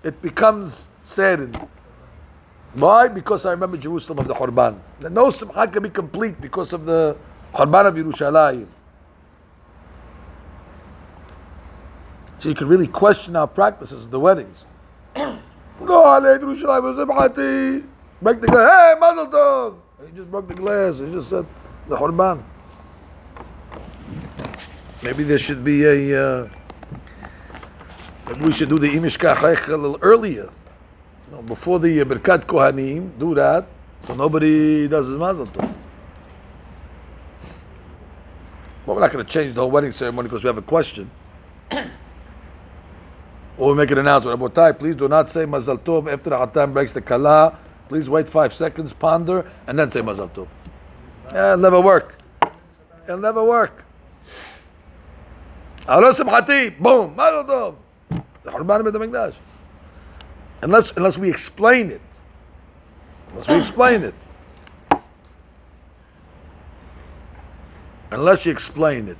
It 0.03 0.21
becomes 0.21 0.89
saddened. 1.03 1.67
Why? 2.75 3.07
Because 3.07 3.45
I 3.45 3.51
remember 3.51 3.77
Jerusalem 3.77 4.19
of 4.19 4.27
the 4.27 4.33
Horban. 4.33 4.79
No 5.09 5.29
simcha 5.29 5.67
can 5.67 5.83
be 5.83 5.89
complete 5.89 6.41
because 6.41 6.73
of 6.73 6.85
the 6.85 7.15
Horban 7.53 7.85
of 7.85 7.95
Yerushalayim. 7.95 8.67
So 12.39 12.49
you 12.49 12.55
can 12.55 12.67
really 12.67 12.87
question 12.87 13.35
our 13.35 13.47
practices, 13.47 14.05
of 14.05 14.11
the 14.11 14.19
weddings. 14.19 14.65
On, 15.15 15.39
Yerushalayim, 15.79 17.83
Break 18.21 18.41
the 18.41 18.47
glass. 18.47 18.93
Hey, 18.93 18.99
Mazel 18.99 19.27
Tov! 19.27 19.75
He 20.05 20.17
just 20.17 20.31
broke 20.31 20.47
the 20.47 20.55
glass. 20.55 20.99
He 20.99 21.11
just 21.11 21.29
said 21.29 21.45
the 21.87 21.97
Horban. 21.97 22.41
Maybe 25.03 25.23
there 25.23 25.37
should 25.37 25.63
be 25.63 25.83
a. 25.83 26.43
Uh, 26.43 26.49
maybe 28.27 28.45
we 28.45 28.51
should 28.51 28.69
do 28.69 28.77
the 28.77 28.91
Imish 28.91 29.17
Kachech 29.17 29.67
a 29.67 29.77
little 29.77 29.97
earlier. 30.01 30.49
No, 31.31 31.41
before 31.41 31.79
the 31.79 32.01
uh, 32.01 32.05
Birkat 32.05 32.45
Kohanim, 32.45 33.17
do 33.17 33.33
that, 33.35 33.65
so 34.03 34.13
nobody 34.13 34.87
does 34.87 35.07
his 35.07 35.17
Tov. 35.17 35.55
Well, 38.85 38.95
we're 38.95 38.99
not 38.99 39.11
going 39.11 39.25
to 39.25 39.31
change 39.31 39.55
the 39.55 39.61
whole 39.61 39.71
wedding 39.71 39.91
ceremony 39.91 40.27
because 40.27 40.43
we 40.43 40.47
have 40.47 40.57
a 40.57 40.61
question. 40.61 41.09
or 43.57 43.71
we 43.71 43.75
make 43.75 43.89
an 43.91 43.97
announcement. 43.97 44.39
Rabotai, 44.39 44.77
please 44.77 44.95
do 44.95 45.07
not 45.07 45.29
say 45.29 45.45
Mazal 45.45 45.79
Tov 45.79 46.11
after 46.11 46.29
the 46.31 46.35
Hatam 46.37 46.73
breaks 46.73 46.93
the 46.93 47.01
Kala. 47.01 47.57
Please 47.87 48.09
wait 48.09 48.27
five 48.27 48.53
seconds, 48.53 48.91
ponder, 48.93 49.49
and 49.67 49.79
then 49.79 49.89
say 49.89 50.01
Mazal 50.01 50.29
Tov. 50.29 50.47
Yeah, 51.31 51.53
it'll 51.53 51.63
never 51.63 51.79
work. 51.81 52.17
It'll 53.05 53.17
never 53.17 53.43
work. 53.43 53.85
Arosim 55.87 56.29
Hati, 56.29 56.69
boom, 56.69 57.15
Mazal 57.15 57.47
Tov. 57.47 57.75
The 58.43 58.51
Hurban 58.51 58.83
Beit 58.83 58.93
HaMikdash. 58.93 59.35
Unless, 60.61 60.91
unless 60.91 61.17
we 61.17 61.29
explain 61.29 61.91
it. 61.91 62.01
Unless 63.29 63.47
we 63.47 63.57
explain 63.57 64.03
it. 64.03 64.15
Unless 68.11 68.45
you 68.45 68.51
explain 68.51 69.07
it. 69.07 69.17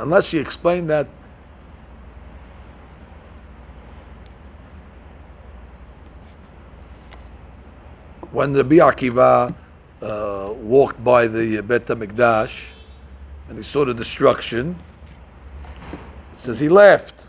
unless 0.00 0.32
you 0.32 0.40
explain 0.40 0.86
that 0.86 1.06
when 8.32 8.52
the 8.54 8.64
Akiva 8.64 9.54
uh, 10.02 10.52
walked 10.56 11.02
by 11.02 11.26
the 11.26 11.60
Bet 11.60 11.86
HaMikdash 11.86 12.70
and 13.48 13.58
he 13.58 13.62
saw 13.62 13.84
the 13.84 13.94
destruction, 13.94 14.78
it 16.32 16.38
says 16.38 16.60
he 16.60 16.68
left. 16.68 17.28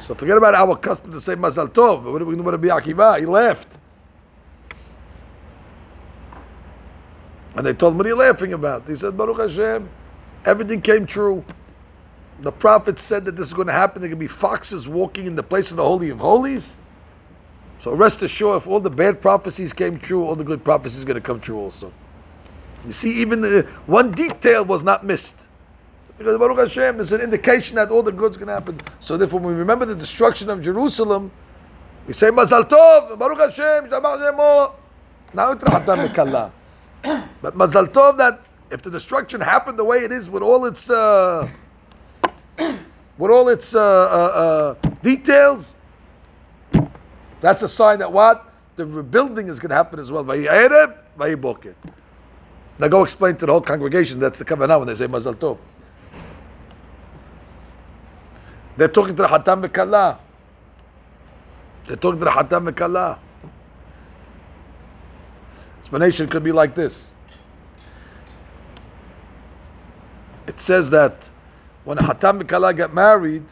so 0.00 0.14
forget 0.14 0.36
about 0.36 0.54
our 0.54 0.76
custom 0.76 1.12
to 1.12 1.20
say 1.20 1.34
Mazal 1.34 1.68
Tov. 1.68 2.04
What 2.04 2.22
are 2.22 2.24
we 2.24 2.36
going 2.36 2.44
to 2.44 2.50
Rabbi 2.50 2.68
Akiva? 2.68 3.18
He 3.18 3.26
left. 3.26 3.78
And 7.54 7.66
they 7.66 7.72
told 7.72 7.94
him, 7.94 7.98
What 7.98 8.06
are 8.06 8.10
you 8.10 8.16
laughing 8.16 8.52
about? 8.52 8.86
He 8.88 8.94
said, 8.94 9.16
Baruch 9.16 9.40
Hashem, 9.40 9.88
everything 10.44 10.80
came 10.80 11.06
true. 11.06 11.44
The 12.40 12.52
prophet 12.52 12.98
said 12.98 13.24
that 13.26 13.36
this 13.36 13.48
is 13.48 13.54
going 13.54 13.66
to 13.66 13.72
happen. 13.72 14.00
There 14.00 14.10
to 14.10 14.16
be 14.16 14.26
foxes 14.26 14.88
walking 14.88 15.26
in 15.26 15.36
the 15.36 15.42
place 15.42 15.70
of 15.70 15.76
the 15.76 15.84
Holy 15.84 16.08
of 16.10 16.18
Holies. 16.18 16.78
So 17.80 17.94
rest 17.94 18.22
assured, 18.22 18.58
if 18.62 18.66
all 18.68 18.80
the 18.80 18.90
bad 18.90 19.20
prophecies 19.22 19.72
came 19.72 19.98
true, 19.98 20.24
all 20.24 20.34
the 20.34 20.44
good 20.44 20.62
prophecies 20.62 21.02
are 21.02 21.06
going 21.06 21.14
to 21.14 21.26
come 21.26 21.40
true 21.40 21.58
also. 21.58 21.92
You 22.84 22.92
see, 22.92 23.20
even 23.20 23.40
the, 23.40 23.66
one 23.86 24.10
detail 24.12 24.64
was 24.64 24.84
not 24.84 25.04
missed. 25.04 25.48
Because 26.18 26.36
Baruch 26.36 26.58
Hashem 26.58 27.00
is 27.00 27.12
an 27.14 27.22
indication 27.22 27.76
that 27.76 27.90
all 27.90 28.02
the 28.02 28.12
good 28.12 28.32
is 28.32 28.36
going 28.36 28.48
to 28.48 28.52
happen. 28.52 28.78
So 29.00 29.16
therefore, 29.16 29.40
when 29.40 29.54
we 29.54 29.58
remember 29.58 29.86
the 29.86 29.94
destruction 29.94 30.50
of 30.50 30.62
Jerusalem, 30.62 31.30
we 32.06 32.12
say 32.12 32.28
Mazal 32.30 32.68
Tov, 32.68 33.18
Baruch 33.18 33.38
Hashem, 33.38 33.88
Now 33.88 35.52
it's 35.52 35.64
Mekalla. 35.64 36.52
But 37.40 37.56
Mazal 37.56 37.86
Tov 37.86 38.18
that 38.18 38.40
if 38.70 38.82
the 38.82 38.90
destruction 38.90 39.40
happened 39.40 39.78
the 39.78 39.84
way 39.84 39.98
it 39.98 40.12
is 40.12 40.28
with 40.28 40.42
all 40.42 40.66
its 40.66 40.90
uh, 40.90 41.48
with 43.18 43.30
all 43.30 43.48
its 43.48 43.74
uh, 43.74 43.80
uh, 43.80 44.82
uh 44.84 44.90
details, 45.02 45.72
that's 47.40 47.62
a 47.62 47.68
sign 47.68 47.98
that 48.00 48.12
what? 48.12 48.46
The 48.76 48.86
rebuilding 48.86 49.48
is 49.48 49.58
going 49.58 49.70
to 49.70 49.76
happen 49.76 49.98
as 49.98 50.10
well. 50.12 50.24
Now 50.24 50.34
go 52.88 53.02
explain 53.02 53.36
to 53.36 53.46
the 53.46 53.52
whole 53.52 53.60
congregation 53.60 54.20
that's 54.20 54.38
the 54.38 54.44
Kavanah 54.44 54.78
when 54.78 54.88
they 54.88 54.94
say 54.94 55.06
Mazal 55.06 55.34
Tov. 55.34 55.58
They're 58.76 58.88
talking 58.88 59.14
to 59.16 59.22
the 59.22 59.28
Hatam 59.28 59.62
Mekala. 59.66 60.18
They're 61.84 61.96
talking 61.96 62.18
to 62.20 62.24
the 62.24 62.30
Hatam 62.30 62.70
Mekala. 62.70 63.18
Explanation 65.80 66.28
could 66.28 66.42
be 66.42 66.52
like 66.52 66.74
this. 66.74 67.12
It 70.46 70.58
says 70.58 70.90
that 70.90 71.28
when 71.84 71.98
Hatam 71.98 72.40
Mekala 72.40 72.74
get 72.76 72.94
married, 72.94 73.44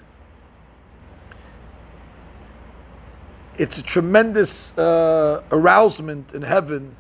it's 3.59 3.77
a 3.79 3.83
tremendous 3.83 4.77
uh, 4.79 5.43
arousement 5.51 6.33
in 6.33 6.43
heaven 6.43 6.95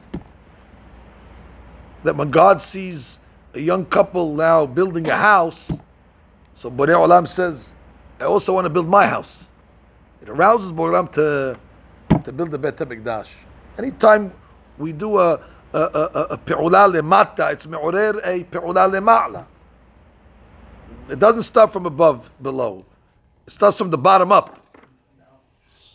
that 2.03 2.17
when 2.17 2.31
God 2.31 2.61
sees 2.61 3.21
a 3.55 3.61
young 3.61 3.87
couple 3.87 4.35
now 4.35 4.67
building 4.67 5.09
a 5.09 5.17
house, 5.17 5.71
so 6.57 6.71
Borei 6.71 6.95
Olam 6.95 7.29
says, 7.29 7.75
I 8.21 8.25
also 8.25 8.53
want 8.53 8.65
to 8.65 8.71
build 8.71 8.89
my 8.89 9.07
house. 9.07 9.47
It 10.21 10.29
arouses 10.29 10.73
Borei 10.73 11.01
Olam 11.01 11.13
to, 11.13 11.59
to 12.25 12.33
build 12.33 12.51
the 12.51 12.59
Bet 12.59 12.77
HaMikdash. 12.77 13.31
Anytime 13.79 14.33
we 14.77 14.93
do 14.93 15.19
a, 15.19 15.41
a, 15.73 15.79
a, 16.31 16.39
pe'ula 16.39 16.93
lemata, 16.93 17.53
it's 17.53 17.69
me'orer 17.69 18.21
a 18.25 18.43
pe'ula 18.43 18.91
lema'la. 18.91 19.47
It 21.09 21.21
doesn't 21.21 21.45
start 21.45 21.73
from 21.73 21.87
above, 21.87 22.31
below. 22.43 22.85
It 23.47 23.53
starts 23.53 23.79
from 23.79 23.91
the 23.91 23.99
bottom 23.99 24.33
up. 24.33 24.58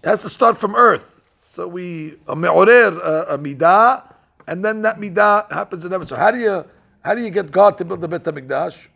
It 0.04 0.10
has 0.10 0.22
to 0.24 0.30
start 0.30 0.58
from 0.58 0.76
earth. 0.76 1.22
So 1.42 1.68
we 1.68 2.16
a 2.28 2.36
me'orer 2.36 3.00
a, 3.00 3.36
a 3.36 3.38
midah, 3.38 4.14
and 4.48 4.64
then 4.64 4.82
that 4.82 4.98
midah 4.98 5.52
happens 5.52 5.86
in 5.86 5.92
heaven. 5.92 6.08
So 6.08 6.16
how 6.16 6.32
do 6.32 6.40
you 6.40 6.66
how 7.02 7.16
do 7.16 7.22
you 7.22 7.30
get 7.30 7.52
God 7.52 7.78
to 7.78 7.86
build 7.86 8.02
the 8.02 8.08
Bet 8.08 8.24
Hamikdash? 8.24 8.88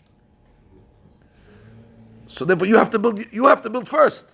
So 2.28 2.46
therefore, 2.46 2.68
you 2.68 2.76
have 2.76 2.90
to 2.92 3.00
build. 3.00 3.26
You 3.32 3.48
have 3.48 3.62
to 3.62 3.70
build 3.70 3.88
first. 3.88 4.30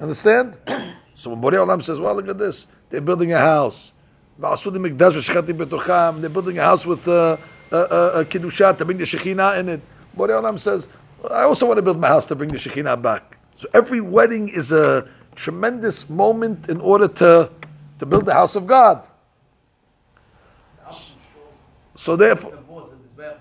Understand? 0.00 0.58
so 1.14 1.30
when 1.30 1.40
Borei 1.40 1.64
Olam 1.64 1.82
says, 1.82 2.00
"Well, 2.00 2.14
look 2.14 2.28
at 2.28 2.38
this. 2.38 2.66
They're 2.90 3.00
building 3.00 3.32
a 3.32 3.38
house. 3.38 3.92
They're 4.38 4.56
building 4.56 6.58
a 6.58 6.62
house 6.62 6.86
with 6.86 7.08
a 7.08 7.12
uh, 7.12 7.38
uh, 7.72 7.76
uh, 7.76 8.24
kiddushat 8.24 8.78
to 8.78 8.84
bring 8.84 8.98
the 8.98 9.04
Shekhinah 9.04 9.58
in 9.58 9.68
it." 9.68 9.80
Borei 10.16 10.42
Olam 10.42 10.58
says, 10.58 10.88
"I 11.30 11.42
also 11.42 11.66
want 11.66 11.78
to 11.78 11.82
build 11.82 12.00
my 12.00 12.08
house 12.08 12.26
to 12.26 12.34
bring 12.34 12.50
the 12.50 12.58
Shekhinah 12.58 13.00
back." 13.00 13.38
So 13.56 13.68
every 13.74 14.00
wedding 14.00 14.48
is 14.48 14.72
a 14.72 15.08
tremendous 15.38 16.10
moment 16.10 16.68
in 16.68 16.80
order 16.80 17.06
to, 17.06 17.48
to 17.98 18.06
build 18.06 18.26
the 18.26 18.32
house 18.32 18.56
of 18.56 18.66
God. 18.66 19.06
So 21.94 22.16
therefore, 22.16 22.58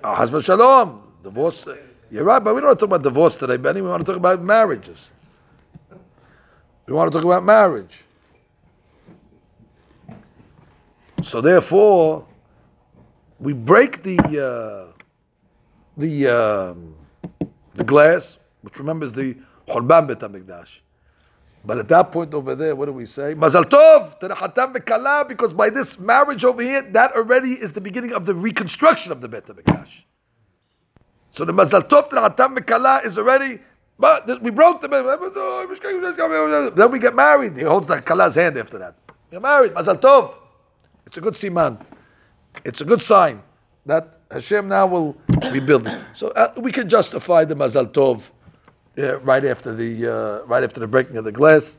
uh, 0.03 0.15
husband 0.15 0.45
shalom, 0.45 1.01
divorce. 1.23 1.67
You're 2.11 2.23
right, 2.23 2.39
but 2.39 2.53
we 2.53 2.61
don't 2.61 2.69
want 2.69 2.79
to 2.79 2.85
talk 2.85 2.89
about 2.95 3.03
divorce 3.03 3.37
today, 3.37 3.57
Benny. 3.57 3.81
We 3.81 3.89
want 3.89 4.05
to 4.05 4.11
talk 4.11 4.15
about 4.15 4.41
marriages. 4.41 5.09
We 6.85 6.93
want 6.93 7.11
to 7.11 7.17
talk 7.17 7.25
about 7.25 7.43
marriage. 7.43 8.03
So 11.23 11.41
therefore, 11.41 12.25
we 13.39 13.53
break 13.53 14.03
the 14.03 14.17
uh, 14.19 15.01
the 15.97 16.27
um, 16.27 16.95
the 17.73 17.83
glass, 17.83 18.37
which 18.61 18.77
remembers 18.77 19.13
the 19.13 19.35
Horban 19.67 20.07
Bet 20.07 20.19
Hamikdash. 20.19 20.79
But 21.67 21.79
at 21.79 21.89
that 21.89 22.13
point 22.13 22.33
over 22.33 22.55
there, 22.55 22.77
what 22.77 22.85
do 22.85 22.93
we 22.93 23.05
say? 23.05 23.35
Mazal 23.35 23.65
Tov 23.65 24.17
to 24.19 24.29
the 24.29 24.35
Hatam 24.35 25.27
because 25.27 25.53
by 25.53 25.69
this 25.69 25.99
marriage 25.99 26.45
over 26.45 26.61
here, 26.61 26.81
that 26.81 27.11
already 27.11 27.51
is 27.51 27.73
the 27.73 27.81
beginning 27.81 28.13
of 28.13 28.25
the 28.25 28.33
reconstruction 28.33 29.11
of 29.11 29.19
the 29.19 29.27
Bet 29.27 29.47
HaMikdash. 29.47 30.03
So 31.31 31.43
the 31.43 31.51
Mazal 31.51 31.81
Tov 31.81 32.07
to 32.07 32.15
the 32.15 32.21
Hatam 32.21 33.03
is 33.03 33.17
already, 33.17 33.59
but 33.99 34.41
we 34.41 34.49
broke 34.49 34.79
the 34.79 36.71
Then 36.73 36.89
we 36.89 36.99
get 36.99 37.13
married. 37.13 37.57
He 37.57 37.63
holds 37.63 37.87
the 37.87 38.01
Kala's 38.01 38.35
hand 38.35 38.57
after 38.57 38.77
that. 38.79 38.95
You're 39.29 39.41
married, 39.41 39.73
Mazal 39.73 39.99
Tov. 39.99 40.35
It's 41.05 41.17
a 41.17 41.21
good 41.21 41.33
siman. 41.33 41.85
It's 42.63 42.79
a 42.79 42.85
good 42.85 43.01
sign 43.01 43.43
that 43.85 44.21
Hashem 44.31 44.69
now 44.69 44.87
will 44.87 45.17
rebuild. 45.51 45.93
So 46.13 46.29
uh, 46.29 46.53
we 46.55 46.71
can 46.71 46.87
justify 46.87 47.43
the 47.43 47.55
Mazal 47.55 47.91
Tov 47.91 48.21
uh, 48.98 49.18
right 49.20 49.44
after 49.44 49.72
the 49.74 50.06
uh, 50.06 50.46
right 50.46 50.64
after 50.64 50.80
the 50.80 50.86
breaking 50.86 51.16
of 51.16 51.24
the 51.24 51.32
glass. 51.32 51.78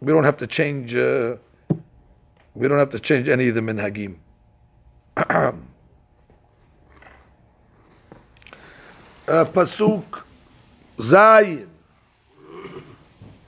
We 0.00 0.12
don't 0.12 0.24
have 0.24 0.36
to 0.38 0.46
change. 0.46 0.94
Uh, 0.94 1.36
we 2.54 2.68
don't 2.68 2.78
have 2.78 2.90
to 2.90 3.00
change 3.00 3.28
any 3.28 3.48
of 3.48 3.54
the 3.54 3.60
minhagim. 3.60 4.16
uh, 5.16 5.52
Pasuk 9.26 10.22
Zayin. 10.98 11.68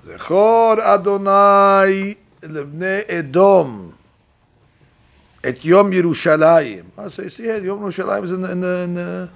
Zechor 0.06 0.78
Adonai 0.80 2.16
לבני 2.42 3.04
Edom 3.08 3.94
et 5.42 5.64
Yom 5.64 5.90
Yerushalayim. 5.90 6.84
I 6.96 7.08
say, 7.08 7.28
see 7.28 7.44
here, 7.44 7.58
Yom 7.58 7.80
Yerushalayim 7.80 8.24
is 8.24 8.32
in 8.32 8.42
the, 8.42 8.50
in 8.50 8.60
the, 8.60 8.68
in 8.68 8.94
the 8.94 9.30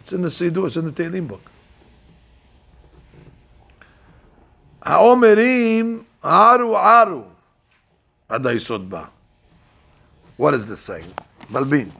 it's 0.00 0.12
in 0.12 0.22
the 0.22 0.28
Siddur, 0.28 0.66
it's 0.66 0.76
in 0.76 0.84
the 0.86 0.92
Tehillim 0.92 1.28
book. 1.28 1.50
Haomerim 4.85 6.03
aru 6.23 6.75
aru 6.75 7.23
adayisod 8.29 8.89
ba. 8.89 9.09
What 10.37 10.53
is 10.53 10.67
this 10.67 10.79
saying? 10.79 11.13
Malbim. 11.49 11.91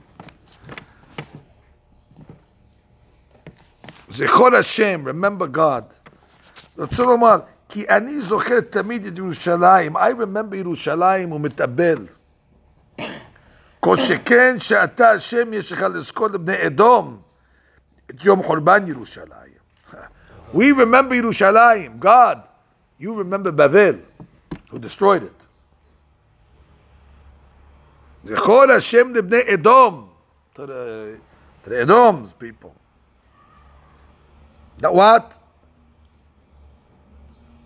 זכור 4.10 4.56
השם, 4.56 5.04
remember 5.08 5.48
God. 5.48 6.10
רוצה 6.78 7.04
לומר, 7.04 7.39
כי 7.69 7.89
אני 7.89 8.22
זוכר 8.22 8.62
תמיד 8.62 9.06
את 9.06 9.17
ירושלים, 9.17 9.98
I 9.98 10.12
remember 10.12 10.56
ירושלים 10.56 11.32
ומתאבל. 11.32 12.06
כל 13.80 13.98
שכן 13.98 14.60
שאתה 14.60 15.10
השם 15.10 15.54
יש 15.54 15.72
לך 15.72 15.82
לזכור 15.82 16.28
לבני 16.28 16.67
אדום 16.67 17.22
את 18.10 18.26
יום 18.26 18.43
חורבן 18.43 18.88
ירושלים. 18.88 19.54
We 20.54 20.74
remember 20.78 21.13
ירושלים, 21.13 22.00
God. 22.02 22.53
You 23.04 23.13
remember 23.16 23.52
Bavel, 23.52 24.02
who 24.70 24.80
destroyed 24.80 25.24
it. 25.24 25.48
Zechor 28.26 28.70
Hashem 28.70 29.13
lebnei 29.13 29.44
Edom, 29.46 30.10
to 30.54 30.66
the, 30.66 31.20
to 31.63 31.70
the 31.70 31.82
Edom's 31.82 32.32
people. 32.32 32.74
That 34.78 34.96
what? 34.96 35.38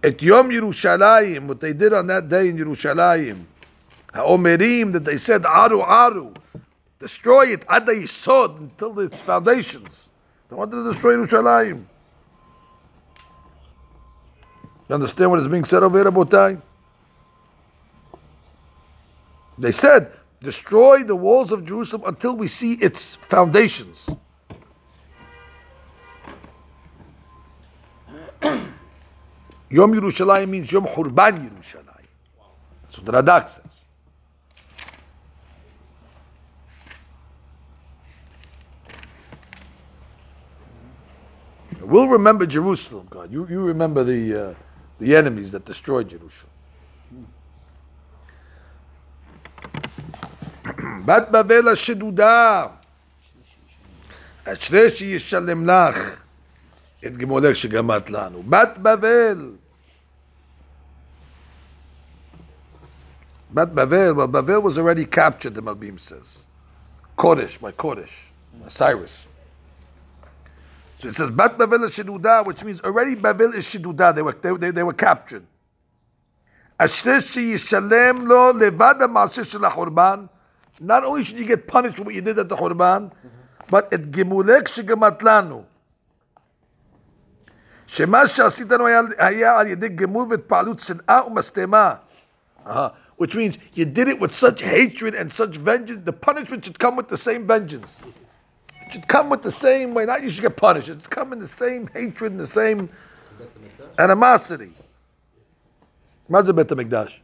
Et 0.02 0.19
Yom 0.23 0.50
Yerushalayim, 0.50 1.45
what 1.45 1.62
they 1.62 1.73
did 1.73 1.93
on 1.93 2.08
that 2.08 2.28
day 2.28 2.50
in 2.50 2.58
Yerushalayim. 2.58 3.45
Ha'omerim, 4.15 4.91
that 4.93 5.06
they 5.06 5.17
said, 5.17 5.45
Aru, 5.45 5.82
Aru. 5.82 6.34
destroy 6.97 7.54
it 7.54 7.63
ad 7.69 7.86
yisod 7.86 8.58
until 8.58 9.00
its 9.02 9.21
foundations. 9.21 10.10
They 10.50 10.56
wanted 10.56 10.78
to 10.78 10.93
destroy 10.93 11.15
Yerushalayim. 11.17 11.86
You 14.89 14.95
understand 14.95 15.32
what 15.32 15.39
is 15.39 15.47
being 15.47 15.65
said 15.65 15.84
over 15.84 15.97
here, 15.97 16.10
Rabotai? 16.10 16.62
They 19.58 19.71
said, 19.71 20.12
destroy 20.41 21.04
the 21.04 21.15
walls 21.15 21.52
of 21.52 21.65
Jerusalem 21.65 22.04
until 22.06 22.38
we 22.38 22.47
see 22.47 22.73
its 22.73 23.15
foundations. 23.15 24.08
Yom 28.41 28.71
Yerushalayim 29.69 30.50
means 30.50 30.71
Yom 30.71 30.86
Hurban 30.86 31.50
Yerushalayim. 31.50 32.06
That's 32.84 33.00
what 33.00 33.06
the 33.06 33.12
Radak 33.12 33.50
says. 33.50 33.84
We'll 41.82 42.08
remember 42.08 42.45
Jerusalem, 42.45 43.08
God. 43.10 43.32
You, 43.32 43.47
you 43.50 43.62
remember 43.62 44.04
the, 44.04 44.50
uh, 44.50 44.54
the 44.99 45.15
enemies 45.15 45.51
that 45.51 45.65
destroyed 45.65 46.10
Jerusalem. 46.10 46.51
בת 51.05 51.27
בבל 51.31 51.67
השדודה, 51.67 52.65
אשרי 54.45 54.89
שישלם 54.89 55.65
לך 55.65 55.97
את 57.05 57.17
גמולך 57.17 57.55
שגמרת 57.55 58.10
lanu. 58.10 58.43
Bat 58.49 58.77
בבל. 58.77 59.51
But 63.53 63.73
Bavel, 63.73 64.13
But 64.15 64.31
Bavel 64.31 64.62
was 64.62 64.77
already 64.77 65.05
captured, 65.05 65.55
the 65.55 65.62
Malbim 65.62 65.99
says. 65.99 66.43
Koresh, 67.17 67.60
by 67.60 67.71
Koresh, 67.71 68.25
by 68.62 68.67
Cyrus. 68.67 69.25
So 70.96 71.08
it 71.08 71.14
says 71.14 71.30
Bat 71.30 71.58
Bavel 71.58 71.85
is 71.85 71.92
Shiduda, 71.92 72.46
which 72.46 72.62
means 72.64 72.80
already 72.80 73.16
Bavel 73.16 73.54
is 73.54 73.64
Shiduda. 73.66 74.14
They 74.14 74.22
were 74.22 74.32
they, 74.32 74.54
they, 74.56 74.70
they 74.70 74.82
were 74.82 74.92
captured. 74.92 75.44
Ashrei 76.78 77.20
yishalem 77.52 78.26
lo 78.26 78.52
levad 78.52 79.00
ha'maseh 79.00 79.50
shel 79.50 79.62
ha'churban. 79.62 80.28
Not 80.80 81.04
only 81.04 81.22
should 81.22 81.38
you 81.38 81.44
get 81.44 81.68
punished 81.68 81.96
for 81.96 82.04
what 82.04 82.14
you 82.14 82.20
did 82.20 82.38
at 82.38 82.48
the 82.48 82.56
Churban, 82.56 83.12
but 83.68 83.92
את 83.92 84.11
גמולך 84.11 84.68
שגמרת 84.68 85.22
לנו. 85.22 85.64
שמה 87.87 88.28
שעשית 88.28 88.72
לנו 88.72 88.87
היה 89.18 89.58
על 89.58 89.66
ידי 89.66 89.88
גמול 89.88 90.26
והתפעלות 90.30 90.80
שנאה 90.80 91.26
ומשטמה. 91.26 91.94
Which 93.16 93.37
means 93.37 93.58
you 93.74 93.85
did 93.85 94.08
it 94.08 94.18
with 94.18 94.35
such 94.35 94.62
hatred 94.62 95.14
and 95.14 95.30
such 95.30 95.56
vengeance. 95.56 96.02
The 96.04 96.12
punishment 96.12 96.64
should 96.64 96.78
come 96.78 96.96
with 96.96 97.08
the 97.08 97.16
same 97.16 97.46
vengeance. 97.46 98.02
It 98.88 98.93
should 98.93 99.08
come 99.08 99.30
with 99.30 99.41
the 99.41 99.52
same 99.52 99.93
way. 99.93 100.06
Not 100.06 100.23
you 100.23 100.30
should 100.30 100.43
get 100.43 100.56
punished. 100.56 100.88
It 100.88 101.02
should 101.02 101.10
come 101.10 101.34
in 101.34 101.39
the 101.39 101.47
same 101.47 101.88
hatred 101.88 102.32
and 102.32 102.39
the 102.39 102.47
same 102.47 102.89
animosity. 104.00 104.71
Mazza 106.30 106.56
Bet 106.56 106.67
HaMikdash. 106.69 107.19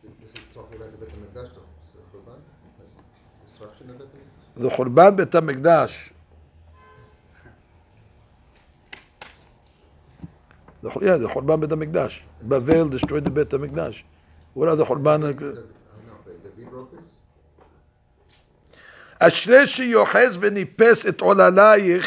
The 4.56 4.70
churban 4.70 5.16
Bet 5.16 5.32
HaMikdash. 5.32 6.10
The, 10.82 10.90
yeah, 11.02 11.16
the 11.16 11.30
churban 11.30 11.62
Bet 11.62 11.70
HaMikdash. 11.70 12.20
Bavel 12.46 12.92
destroyed 12.92 13.24
the 13.24 13.32
Bet 13.32 13.48
HaMikdash. 13.48 14.04
What 14.54 14.68
are 14.68 14.76
the 14.76 14.84
churban? 14.84 15.24
Uh, 15.24 15.32
no, 15.32 15.52
the, 16.26 17.13
אשרי 19.23 19.67
שיוחז 19.67 20.39
וניפס 20.41 21.07
את 21.07 21.21
עוללייך 21.21 22.07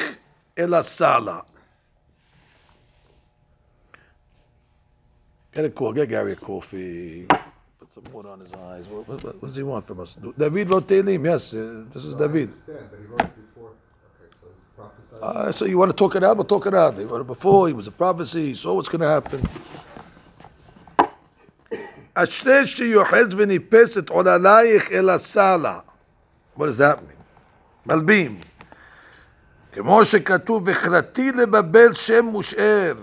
אל 0.58 0.74
הסלע. 0.74 1.40
Get 5.54 5.66
a 5.66 5.70
call, 5.70 5.92
get 5.92 6.08
Gary 6.08 6.32
a 6.32 6.36
coffee, 6.38 7.26
put 7.78 7.92
some 7.94 8.06
water 8.14 8.30
on 8.30 8.40
his 8.40 8.54
eyes. 8.54 8.88
What, 8.88 9.06
what, 9.10 9.22
what 9.24 9.42
does 9.42 9.58
he 9.58 9.64
want 9.64 9.86
from 9.86 10.00
us? 10.00 10.16
David 10.38 10.70
wrote 10.70 10.88
Tehillim, 10.88 11.26
yes, 11.26 11.54
uh, 11.54 11.84
this 11.92 12.06
is 12.06 12.16
No, 12.16 12.24
I 12.24 12.28
David. 12.28 12.48
understand, 12.50 12.86
but 12.90 13.00
he 13.02 13.06
wrote 13.06 13.22
it 13.22 13.36
before. 13.36 13.72
Okay, 13.72 14.30
so 14.40 14.48
it's 14.56 14.66
prophesied. 14.78 15.48
Uh, 15.48 15.52
so 15.52 15.66
you 15.66 15.78
want 15.78 15.92
to 15.92 15.98
talk 15.98 16.16
it 16.16 16.24
out, 16.24 16.38
but 16.38 16.48
talk 16.48 16.66
it 16.68 16.74
out. 16.74 16.98
He 16.98 17.04
wrote 17.04 17.20
it 17.20 17.28
before, 17.28 17.68
he 17.68 17.74
was 17.74 17.88
a 17.88 17.92
prophecy, 17.92 18.46
he 18.46 18.56
saw 18.56 18.76
what's 18.76 18.88
going 18.88 19.02
to 19.02 19.10
happen. 19.10 19.42
אשרי 22.14 22.68
שיוחז 22.68 23.28
וניפס 23.38 23.98
את 23.98 24.10
עוללייך 24.10 24.92
אל 24.92 25.10
הסלע. 25.10 25.80
What 26.58 26.66
does 26.66 26.78
that 26.78 26.98
mean? 26.98 27.22
מלבים. 27.86 28.40
כמו 29.72 30.06
שכתוב, 30.06 30.64
וכרתי 30.66 31.32
לבבל 31.32 31.94
שם 31.94 32.26
מושאר. 32.26 32.94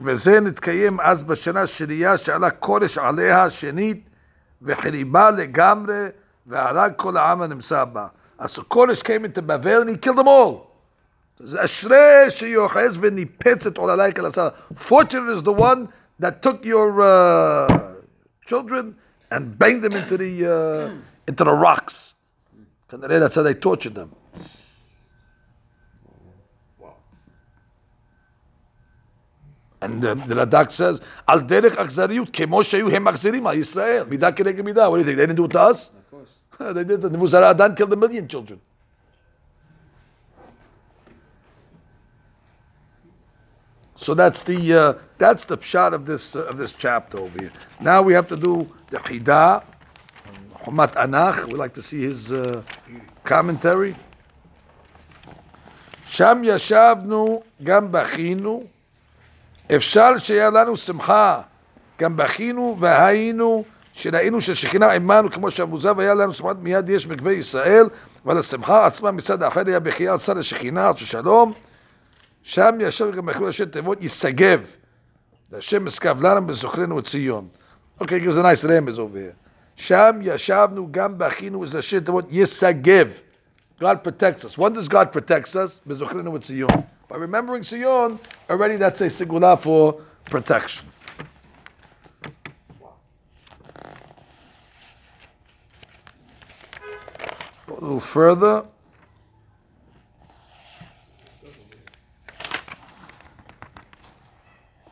וזה 0.00 0.40
נתקיים 0.40 1.00
אז 1.00 1.22
בשנה 1.22 1.62
השנייה 1.62 2.16
שעלה 2.16 2.50
קודש 2.50 2.98
עליה 2.98 3.50
שנית, 3.50 4.10
וחיריבה 4.62 5.30
לגמרי, 5.30 6.06
והרג 6.46 6.92
כל 6.96 7.16
העם 7.16 7.42
הנמצא 7.42 7.84
בה. 7.84 8.06
אז 8.38 8.58
so 8.58 8.62
קודש 8.62 9.00
came 9.00 9.24
into 9.24 9.42
Bavel 9.42 9.82
and 9.82 9.90
he 9.90 9.96
killed 9.96 10.18
them 10.18 10.26
all. 10.26 10.72
זה 11.44 11.64
אשרי 11.64 12.30
שיוחז 12.30 12.98
וניפץ 13.00 13.66
את 13.66 13.78
עוללייך 13.78 14.18
אל 14.18 14.26
הסלע. 14.26 14.48
Fortunate 14.74 15.38
is 15.38 15.42
the 15.42 15.52
one 15.52 15.88
that 16.20 16.42
took 16.42 16.64
your 16.64 17.00
uh, 17.00 17.78
children 18.46 18.94
and 19.30 19.58
banged 19.58 19.82
them 19.82 19.92
into 19.92 20.16
the, 20.16 20.32
uh, 20.46 21.28
into 21.28 21.44
the 21.44 21.52
rocks. 21.52 22.14
כנראה 22.88 23.20
that's 23.20 23.34
how 23.34 23.42
they 23.42 23.54
tortured 23.54 23.94
them. 23.94 24.10
And 29.82 30.00
the, 30.00 30.14
the 30.14 30.36
Radak 30.36 30.70
says, 30.70 31.00
Al 31.26 31.40
derech 31.40 31.76
achzariyut, 31.76 32.32
כמו 32.32 32.64
שהיו 32.64 32.88
הם 32.90 33.04
מחזירים 33.04 33.46
על 33.46 33.58
ישראל, 33.58 34.04
מידה 34.08 34.32
כנגד 34.32 34.64
מידה. 34.64 34.88
What 34.88 34.96
do 34.96 34.98
you 35.00 35.04
think, 35.04 35.16
they 35.16 35.26
didn't 35.26 35.36
do 35.36 35.44
it 35.44 35.50
to 35.50 35.60
us? 35.60 35.90
Of 35.90 36.10
course. 36.10 36.74
they 36.74 36.84
did 36.84 37.04
it. 37.04 37.12
Nebuzaradan 37.12 37.76
killed 37.76 37.92
a 37.92 37.96
million 37.96 38.28
children. 38.28 38.60
So 43.96 44.14
that's 44.14 44.42
the 44.42 44.74
uh, 44.74 44.94
that's 45.16 45.44
the 45.44 45.60
shot 45.60 45.94
of 45.94 46.06
this 46.06 46.34
uh, 46.34 46.46
of 46.46 46.58
this 46.58 46.72
chapter 46.74 47.18
over 47.18 47.38
here. 47.38 47.52
Now 47.80 48.02
we 48.02 48.14
have 48.14 48.26
to 48.28 48.36
do 48.36 48.68
the 48.90 48.98
Hida, 48.98 49.62
Humat 50.67 50.95
Anach. 50.95 51.45
We 51.47 51.53
like 51.53 51.73
to 51.75 51.81
see 51.81 52.01
his 52.03 52.31
uh, 52.31 52.61
commentary. 53.23 53.95
שם 56.05 56.41
ישבנו, 56.43 57.43
גם 57.63 57.91
בכינו. 57.91 58.63
אפשר 59.75 60.17
שיהיה 60.17 60.49
לנו 60.49 60.77
שמחה, 60.77 61.41
גם 61.99 62.17
בכינו 62.17 62.77
והיינו, 62.79 63.63
שראינו 63.93 64.41
ששכינה 64.41 64.91
עמנו, 64.91 65.31
כמו 65.31 65.51
שהמוזב 65.51 65.99
היה 65.99 66.13
לנו 66.13 66.33
שמחת 66.33 66.55
מיד 66.61 66.89
יש 66.89 67.05
בגבי 67.05 67.33
ישראל, 67.33 67.89
אבל 68.25 68.37
השמחה 68.37 68.85
עצמה 68.85 69.11
מצד 69.11 69.43
האחר 69.43 69.61
היה 69.67 69.79
בחייה 69.79 70.11
על 70.11 70.19
צד 70.19 70.37
השכינה, 70.37 70.91
של 70.95 71.05
שלום. 71.05 71.53
שם 72.43 72.75
ישב 72.79 73.11
גם 73.15 73.29
אכלו 73.29 73.45
ראשי 73.45 73.65
תיבות 73.65 73.97
ישגב. 74.01 74.61
להשם 75.51 75.87
אסקב 75.87 76.21
לנו 76.21 76.47
בזוכרנו 76.47 76.99
את 76.99 77.05
ציון. 77.05 77.47
אוקיי, 77.99 78.27
gives 78.27 78.33
a 78.33 78.43
nice 78.43 78.65
here. 78.65 79.46
Sham 79.77 80.23
yashavnu 80.23 80.91
gam 80.91 81.19
bachinu 81.19 81.63
is 81.63 81.71
the 81.71 81.83
shit 81.83 82.03
that 82.03 82.11
what 82.11 82.29
yisagiv. 82.31 83.21
God 83.79 84.03
protects 84.03 84.43
us. 84.43 84.57
When 84.57 84.73
does 84.73 84.89
God 84.89 85.11
protects 85.11 85.55
us? 85.55 85.79
Bezuchrinu 85.87 86.31
with 86.31 86.87
By 87.07 87.15
remembering 87.15 87.61
Sion, 87.61 88.17
already 88.49 88.77
that's 88.77 89.01
a 89.01 89.05
sigula 89.05 89.57
for 89.59 90.01
protection. 90.25 90.87
A 97.67 97.73
little 97.73 97.99
further. 97.99 98.65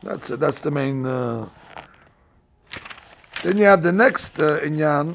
That's 0.04 0.30
it. 0.30 0.38
That's 0.38 0.60
the 0.60 0.70
main. 0.70 1.04
Uh 1.04 1.48
then 3.46 3.58
you 3.58 3.64
have 3.66 3.80
the 3.80 3.92
next 3.92 4.40
uh, 4.40 4.58
inyan 4.58 5.14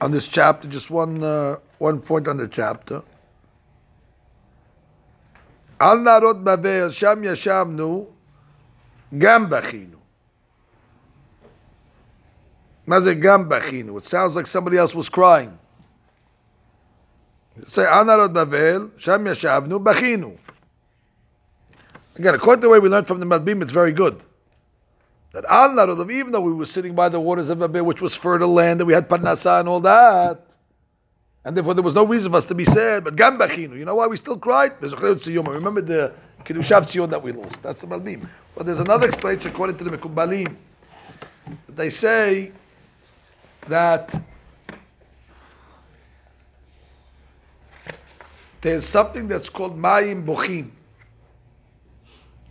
on 0.00 0.10
this 0.10 0.26
chapter, 0.26 0.66
just 0.66 0.90
one 0.90 1.22
uh, 1.22 1.58
one 1.78 2.00
point 2.00 2.26
on 2.26 2.38
the 2.38 2.48
chapter. 2.48 3.02
Al 5.78 5.98
narot 5.98 6.42
bavel 6.42 6.92
sham 6.92 7.22
yashamnu 7.22 8.08
gam 9.16 9.48
bachinu. 9.48 9.94
Mazir 12.84 13.14
gam 13.14 13.48
bachinu. 13.48 13.96
It 13.98 14.04
sounds 14.04 14.34
like 14.34 14.48
somebody 14.48 14.76
else 14.76 14.92
was 14.92 15.08
crying. 15.08 15.56
Say 17.68 17.84
al 17.84 18.04
narot 18.06 18.34
bavel 18.34 18.90
sham 18.98 19.24
yashamnu 19.24 19.80
bachinu. 19.84 20.36
Again, 22.16 22.34
according 22.34 22.62
to 22.62 22.66
the 22.66 22.70
way 22.70 22.80
we 22.80 22.88
learned 22.88 23.06
from 23.06 23.20
the 23.20 23.26
Malbim, 23.26 23.62
it's 23.62 23.70
very 23.70 23.92
good. 23.92 24.24
That 25.32 25.44
Narod, 25.44 26.10
even 26.10 26.32
though 26.32 26.40
we 26.40 26.52
were 26.52 26.66
sitting 26.66 26.94
by 26.94 27.08
the 27.08 27.18
waters 27.18 27.48
of 27.48 27.58
Babel, 27.58 27.84
which 27.84 28.02
was 28.02 28.14
fertile 28.14 28.52
land, 28.52 28.80
and 28.80 28.86
we 28.86 28.92
had 28.92 29.08
Parnasa 29.08 29.60
and 29.60 29.68
all 29.68 29.80
that, 29.80 30.46
And 31.44 31.56
therefore 31.56 31.74
there 31.74 31.82
was 31.82 31.94
no 31.94 32.04
reason 32.04 32.30
for 32.30 32.38
us 32.38 32.44
to 32.46 32.54
be 32.54 32.64
sad, 32.64 33.04
but 33.04 33.16
Gam 33.16 33.38
Bachinu. 33.38 33.78
You 33.78 33.84
know 33.84 33.94
why 33.94 34.06
we 34.06 34.16
still 34.16 34.36
cried? 34.38 34.72
Remember 34.80 35.80
the 35.80 36.12
Kiddushav 36.44 36.82
Tzion 36.82 37.10
that 37.10 37.22
we 37.22 37.32
lost. 37.32 37.62
That's 37.62 37.80
the 37.80 37.86
Malbim. 37.86 38.28
But 38.54 38.66
there's 38.66 38.80
another 38.80 39.06
explanation 39.06 39.50
according 39.50 39.78
to 39.78 39.84
the 39.84 39.96
Mekubalim. 39.96 40.54
They 41.68 41.88
say 41.88 42.52
that 43.68 44.22
there's 48.60 48.84
something 48.84 49.28
that's 49.28 49.48
called 49.48 49.80
Mayim 49.80 50.24
Bochim. 50.26 50.70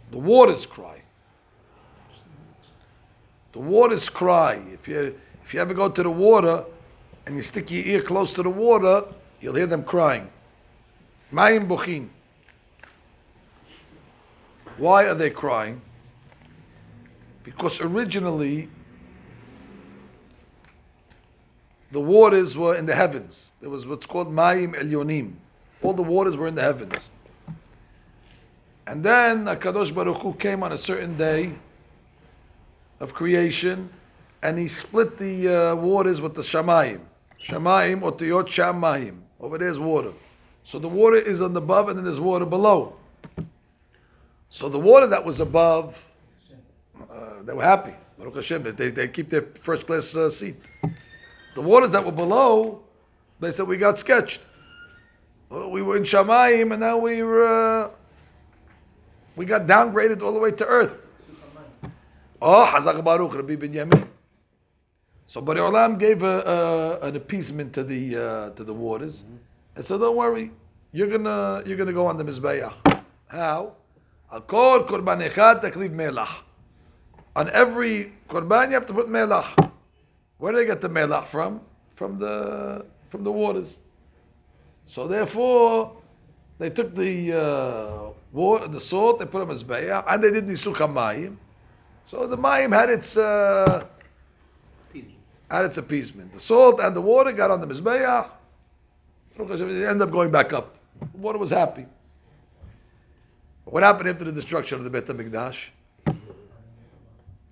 The 0.09 0.17
waters 0.17 0.65
cry. 0.65 1.00
The 3.51 3.59
waters 3.59 4.09
cry. 4.09 4.61
If 4.73 4.87
you 4.87 5.19
if 5.43 5.53
you 5.53 5.59
ever 5.59 5.73
go 5.73 5.89
to 5.89 6.03
the 6.03 6.09
water 6.09 6.65
and 7.25 7.35
you 7.35 7.41
stick 7.41 7.69
your 7.71 7.83
ear 7.85 8.01
close 8.01 8.31
to 8.33 8.43
the 8.43 8.49
water, 8.49 9.05
you'll 9.41 9.55
hear 9.55 9.67
them 9.67 9.83
crying. 9.83 10.29
Mayim 11.33 11.67
Bochim. 11.67 12.09
Why 14.77 15.05
are 15.05 15.15
they 15.15 15.29
crying? 15.29 15.81
Because 17.43 17.81
originally 17.81 18.69
the 21.91 21.99
waters 21.99 22.55
were 22.57 22.75
in 22.75 22.85
the 22.85 22.95
heavens. 22.95 23.51
There 23.59 23.69
was 23.69 23.85
what's 23.85 24.05
called 24.05 24.29
Mayim 24.29 24.75
Elyonim. 24.75 25.33
All 25.81 25.93
the 25.93 26.03
waters 26.03 26.37
were 26.37 26.47
in 26.47 26.55
the 26.55 26.61
heavens. 26.61 27.09
And 28.87 29.03
then 29.03 29.45
Akadosh 29.45 29.93
Baruch 29.93 30.21
Hu 30.21 30.33
came 30.33 30.63
on 30.63 30.71
a 30.71 30.77
certain 30.77 31.17
day 31.17 31.53
of 33.01 33.15
creation, 33.15 33.89
and 34.43 34.57
he 34.57 34.67
split 34.67 35.17
the 35.17 35.47
uh, 35.71 35.75
waters 35.75 36.21
with 36.21 36.35
the 36.35 36.41
Shamayim. 36.41 37.01
Shamayim 37.39 38.01
otiyot 38.01 38.45
Shamayim. 38.45 39.17
Over 39.39 39.57
there 39.57 39.69
is 39.69 39.79
water. 39.79 40.13
So 40.63 40.77
the 40.77 40.87
water 40.87 41.17
is 41.17 41.41
on 41.41 41.53
the 41.53 41.61
above, 41.61 41.89
and 41.89 41.97
then 41.97 42.05
there's 42.05 42.19
water 42.19 42.45
below. 42.45 42.95
So 44.49 44.69
the 44.69 44.79
water 44.79 45.07
that 45.07 45.25
was 45.25 45.39
above, 45.39 46.05
uh, 47.09 47.41
they 47.41 47.53
were 47.53 47.63
happy. 47.63 47.93
Baruch 48.19 48.35
Hashem, 48.35 48.63
they, 48.75 48.89
they 48.89 49.07
keep 49.07 49.29
their 49.29 49.47
first 49.61 49.87
class 49.87 50.15
uh, 50.15 50.29
seat. 50.29 50.57
The 51.55 51.61
waters 51.61 51.91
that 51.91 52.05
were 52.05 52.11
below, 52.11 52.83
they 53.39 53.49
said 53.49 53.67
we 53.67 53.77
got 53.77 53.97
sketched. 53.97 54.41
We 55.49 55.81
were 55.81 55.97
in 55.97 56.03
Shamayim, 56.03 56.71
and 56.71 56.79
now 56.79 56.99
we 56.99 57.23
were, 57.23 57.45
uh, 57.45 57.89
we 59.35 59.45
got 59.45 59.65
downgraded 59.65 60.21
all 60.21 60.33
the 60.33 60.39
way 60.39 60.51
to 60.51 60.65
earth. 60.65 61.07
Oh, 62.43 62.65
Hazak 62.65 63.03
Baruch, 63.03 63.35
Rabbi 63.35 63.55
Binyamin. 63.55 64.07
So 65.27 65.41
Borei 65.41 65.59
Olam 65.59 65.99
gave 65.99 66.23
a, 66.23 66.97
a, 67.01 67.07
an 67.07 67.15
appeasement 67.15 67.71
to 67.73 67.83
the 67.83 68.17
uh, 68.17 68.49
to 68.51 68.63
the 68.63 68.73
waters, 68.73 69.23
and 69.75 69.85
said, 69.85 69.99
"Don't 69.99 70.15
worry, 70.15 70.51
you're 70.91 71.07
gonna 71.07 71.61
you're 71.67 71.77
gonna 71.77 71.93
go 71.93 72.07
on 72.07 72.17
the 72.17 72.23
mizbeah. 72.23 72.73
How? 73.27 73.73
Al 74.31 74.41
kol 74.41 74.85
korban 74.85 75.21
echad 75.21 75.61
takliv 75.61 75.91
melach. 75.91 76.41
On 77.35 77.47
every 77.51 78.11
korban, 78.27 78.67
you 78.69 78.73
have 78.73 78.87
to 78.87 78.93
put 78.93 79.07
melach. 79.07 79.71
Where 80.39 80.51
do 80.51 80.57
they 80.57 80.65
get 80.65 80.81
the 80.81 80.89
melach 80.89 81.25
from? 81.25 81.61
From 81.93 82.17
the 82.17 82.85
from 83.09 83.23
the 83.23 83.31
waters. 83.31 83.79
So 84.85 85.07
therefore, 85.07 85.95
they 86.57 86.71
took 86.71 86.95
the 86.95 87.33
uh, 87.33 88.09
water, 88.31 88.67
the 88.67 88.79
salt, 88.79 89.19
they 89.19 89.25
put 89.25 89.43
on 89.43 89.49
mizbeah, 89.49 90.03
and 90.07 90.23
they 90.23 90.31
did 90.31 90.47
nisuch 90.47 90.75
hamayim. 90.75 91.37
So 92.05 92.27
the 92.27 92.37
mayim 92.37 92.73
had 92.73 92.89
its 92.89 93.17
uh, 93.17 93.85
had 95.49 95.65
its 95.65 95.77
appeasement. 95.77 96.33
The 96.33 96.39
salt 96.39 96.79
and 96.79 96.95
the 96.95 97.01
water 97.01 97.31
got 97.31 97.51
on 97.51 97.61
the 97.61 97.67
mizbeah. 97.67 98.29
They 99.37 99.87
ended 99.87 100.01
up 100.01 100.11
going 100.11 100.31
back 100.31 100.53
up. 100.53 100.77
The 100.99 101.17
water 101.17 101.37
was 101.37 101.51
happy. 101.51 101.85
But 103.65 103.73
what 103.73 103.83
happened 103.83 104.09
after 104.09 104.25
the 104.25 104.31
destruction 104.31 104.77
of 104.77 104.83
the 104.83 104.89
Beit 104.89 105.05
Hamikdash? 105.05 105.69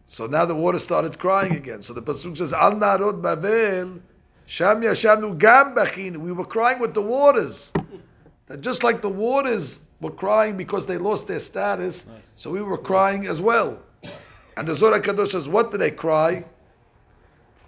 So 0.05 0.25
now 0.25 0.45
the 0.45 0.55
water 0.55 0.79
started 0.79 1.19
crying 1.19 1.55
again. 1.55 1.81
So 1.81 1.93
the 1.93 2.01
pasuk 2.01 2.37
says, 2.37 2.51
"Al 2.51 2.75
narod 2.75 3.21
Bavel, 3.21 4.01
sham 4.45 4.81
yashamnu 4.81 5.37
gam 5.37 5.75
bachinu." 5.75 6.17
We 6.17 6.31
were 6.31 6.45
crying 6.45 6.79
with 6.79 6.93
the 6.93 7.01
waters. 7.01 7.71
That 8.47 8.61
just 8.61 8.83
like 8.83 9.01
the 9.01 9.09
waters 9.09 9.79
were 10.01 10.11
crying 10.11 10.57
because 10.57 10.87
they 10.87 10.97
lost 10.97 11.27
their 11.27 11.39
status, 11.39 12.05
so 12.35 12.49
we 12.49 12.61
were 12.61 12.77
crying 12.77 13.27
as 13.27 13.39
well. 13.41 13.77
And 14.59 14.67
the 14.67 14.75
Zohar 14.75 14.99
Kadosh 14.99 15.31
says, 15.31 15.47
what 15.47 15.71
do 15.71 15.77
they 15.77 15.89
cry? 15.89 16.43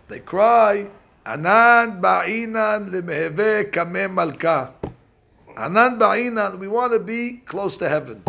They 0.10 0.20
cry, 0.20 0.88
Anan 1.26 2.02
ba'inan 2.02 2.92
lemeheve 2.92 3.72
kameh 3.72 4.14
malka. 4.14 4.74
Anan 5.56 5.98
ba'inan, 5.98 6.60
we 6.60 6.68
want 6.68 6.92
to 6.92 7.00
be 7.00 7.44
close 7.46 7.78
to 7.78 7.88
heaven. 7.88 8.22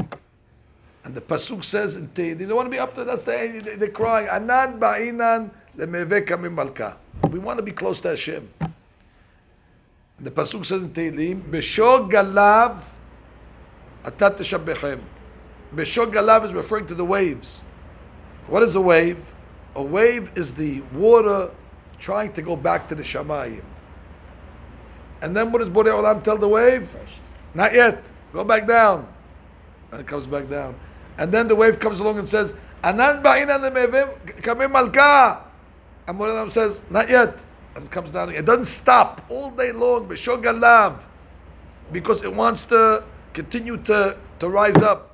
And 1.02 1.12
the 1.12 1.20
Pasuk 1.20 1.64
says 1.64 1.96
in 1.96 2.06
Tehillim, 2.10 2.38
they 2.38 2.52
want 2.52 2.66
to 2.66 2.70
be 2.70 2.78
up 2.78 2.94
to, 2.94 3.02
that's 3.02 3.24
the, 3.24 3.32
they, 3.32 3.74
they're 3.74 3.88
crying, 3.88 4.28
Anan 4.28 4.78
ba'inan 4.78 5.50
lemeheve 5.76 6.24
kameh 6.24 6.54
malka. 6.54 6.96
We 7.32 7.40
want 7.40 7.58
to 7.58 7.64
be 7.64 7.72
close 7.72 7.98
to 8.02 8.10
Hashem. 8.10 8.48
The 10.20 10.30
Pasuk 10.30 10.64
says 10.64 10.84
in 10.84 10.90
Tehillim, 10.90 11.42
B'shog 11.50 12.12
galav 12.12 12.78
atat 14.04 14.38
teshabbechem. 14.38 15.00
B'shog 15.74 16.12
galav 16.12 16.46
is 16.46 16.54
referring 16.54 16.86
to 16.86 16.94
the 16.94 17.04
waves. 17.04 17.64
What 18.46 18.62
is 18.62 18.76
a 18.76 18.80
wave? 18.80 19.32
A 19.74 19.82
wave 19.82 20.30
is 20.36 20.54
the 20.54 20.82
water 20.92 21.50
trying 21.98 22.32
to 22.34 22.42
go 22.42 22.56
back 22.56 22.88
to 22.88 22.94
the 22.94 23.02
Shamayim. 23.02 23.62
And 25.22 25.36
then 25.36 25.52
what 25.52 25.60
does 25.60 25.70
Borei 25.70 25.86
Olam 25.86 26.22
tell 26.22 26.36
the 26.36 26.48
wave? 26.48 26.94
Not 27.54 27.72
yet. 27.72 28.10
Go 28.32 28.44
back 28.44 28.66
down. 28.66 29.06
And 29.92 30.00
it 30.00 30.06
comes 30.06 30.26
back 30.26 30.50
down. 30.50 30.74
And 31.16 31.30
then 31.32 31.46
the 31.46 31.54
wave 31.54 31.78
comes 31.78 32.00
along 32.00 32.18
and 32.18 32.28
says, 32.28 32.54
Anan 32.82 33.22
ba'inan 33.22 33.72
malka. 34.72 35.44
And 36.08 36.18
Borei 36.18 36.30
Olam 36.30 36.50
says, 36.50 36.84
not 36.90 37.08
yet. 37.08 37.44
And 37.76 37.84
it 37.84 37.90
comes 37.90 38.10
down. 38.10 38.30
Again. 38.30 38.42
It 38.42 38.46
doesn't 38.46 38.64
stop 38.64 39.24
all 39.28 39.50
day 39.50 39.70
long. 39.70 40.08
B'shogalav. 40.08 41.02
Because 41.92 42.22
it 42.24 42.34
wants 42.34 42.64
to 42.66 43.04
continue 43.32 43.76
to, 43.84 44.16
to 44.40 44.48
rise 44.48 44.82
up. 44.82 45.11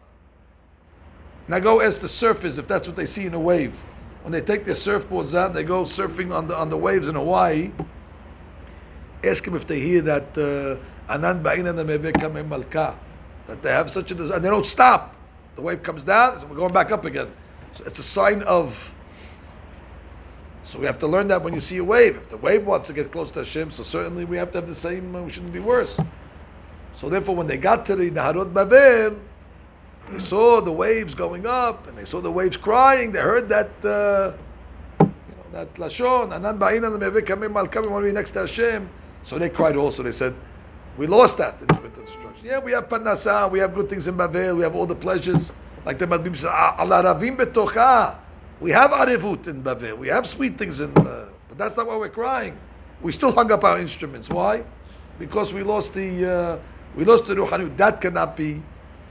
Now 1.48 1.58
go 1.58 1.80
ask 1.80 2.02
the 2.02 2.06
surfers 2.08 2.58
if 2.58 2.66
that's 2.66 2.86
what 2.86 2.96
they 2.96 3.06
see 3.06 3.24
in 3.24 3.32
a 3.34 3.40
wave. 3.40 3.74
When 4.22 4.32
they 4.32 4.42
take 4.42 4.66
their 4.66 4.74
surfboards 4.74 5.34
out, 5.34 5.54
they 5.54 5.62
go 5.62 5.82
surfing 5.82 6.34
on 6.34 6.46
the 6.46 6.56
on 6.56 6.68
the 6.68 6.76
waves 6.76 7.08
in 7.08 7.14
Hawaii. 7.14 7.72
Ask 9.24 9.44
them 9.44 9.54
if 9.56 9.66
they 9.66 9.80
hear 9.80 10.02
that 10.02 10.36
uh, 10.36 11.12
Anan 11.12 11.42
Ba'inan 11.42 11.76
Mevekame 11.76 12.46
Malka, 12.46 12.98
that 13.46 13.62
they 13.62 13.70
have 13.70 13.90
such 13.90 14.10
a 14.10 14.14
desire, 14.14 14.36
and 14.36 14.44
they 14.44 14.50
don't 14.50 14.66
stop. 14.66 15.16
The 15.56 15.62
wave 15.62 15.82
comes 15.82 16.04
down, 16.04 16.38
so 16.38 16.46
we're 16.46 16.56
going 16.56 16.72
back 16.72 16.92
up 16.92 17.04
again. 17.04 17.32
So 17.72 17.84
it's 17.84 17.98
a 17.98 18.02
sign 18.02 18.42
of. 18.42 18.94
So 20.64 20.78
we 20.78 20.84
have 20.84 20.98
to 20.98 21.06
learn 21.06 21.28
that 21.28 21.42
when 21.42 21.54
you 21.54 21.60
see 21.60 21.78
a 21.78 21.84
wave. 21.84 22.16
If 22.16 22.28
the 22.28 22.36
wave 22.36 22.66
wants 22.66 22.88
to 22.88 22.92
get 22.92 23.10
close 23.10 23.30
to 23.32 23.40
Hashem, 23.40 23.70
so 23.70 23.82
certainly 23.82 24.26
we 24.26 24.36
have 24.36 24.50
to 24.50 24.58
have 24.58 24.68
the 24.68 24.74
same. 24.74 25.16
uh, 25.16 25.22
We 25.22 25.30
shouldn't 25.30 25.54
be 25.54 25.60
worse. 25.60 25.98
So 26.92 27.08
therefore, 27.08 27.36
when 27.36 27.46
they 27.46 27.56
got 27.56 27.86
to 27.86 27.96
the 27.96 28.10
Naharot 28.10 28.52
Babel, 28.52 29.18
they 30.10 30.18
saw 30.18 30.60
the 30.60 30.72
waves 30.72 31.14
going 31.14 31.46
up, 31.46 31.86
and 31.86 31.96
they 31.96 32.04
saw 32.04 32.20
the 32.20 32.30
waves 32.30 32.56
crying. 32.56 33.12
They 33.12 33.20
heard 33.20 33.48
that, 33.48 33.70
uh, 33.84 34.36
you 35.00 35.06
know, 35.06 35.44
that 35.52 35.74
lashon, 35.74 36.34
anan 36.34 36.58
ba'inan 36.58 36.98
lemeveh 36.98 37.20
kameh 37.20 37.52
malka, 37.52 37.82
we 37.82 38.12
next 38.12 38.32
to 38.32 38.40
Hashem. 38.40 38.88
So 39.22 39.38
they 39.38 39.48
cried 39.48 39.76
also. 39.76 40.02
They 40.02 40.12
said, 40.12 40.34
"We 40.96 41.06
lost 41.06 41.38
that 41.38 41.60
in 41.60 41.66
the 41.66 41.88
destruction. 41.88 42.46
Yeah, 42.48 42.58
we 42.58 42.72
have 42.72 42.88
parnasa, 42.88 43.50
we 43.50 43.58
have 43.58 43.74
good 43.74 43.88
things 43.88 44.08
in 44.08 44.16
Babel, 44.16 44.56
we 44.56 44.62
have 44.62 44.74
all 44.74 44.86
the 44.86 44.94
pleasures, 44.94 45.52
like 45.84 45.98
the 45.98 46.06
Malbim 46.06 46.36
says, 46.36 46.46
Allah 46.46 47.02
ravim 47.02 47.36
betocha. 47.36 48.16
We 48.60 48.70
have 48.72 48.90
arivut 48.90 49.46
in 49.46 49.62
Babel, 49.62 49.96
we 49.96 50.08
have 50.08 50.26
sweet 50.26 50.58
things 50.58 50.80
in, 50.80 50.96
uh, 50.96 51.28
but 51.48 51.58
that's 51.58 51.76
not 51.76 51.86
why 51.86 51.96
we're 51.96 52.08
crying. 52.08 52.56
We 53.02 53.12
still 53.12 53.32
hung 53.32 53.52
up 53.52 53.62
our 53.64 53.78
instruments. 53.78 54.28
Why? 54.28 54.64
Because 55.18 55.54
we 55.54 55.62
lost 55.62 55.94
the 55.94 56.32
uh, 56.32 56.58
we 56.96 57.04
lost 57.04 57.26
the 57.26 57.34
ruhanut. 57.34 57.76
That 57.76 58.00
cannot 58.00 58.36
be 58.36 58.62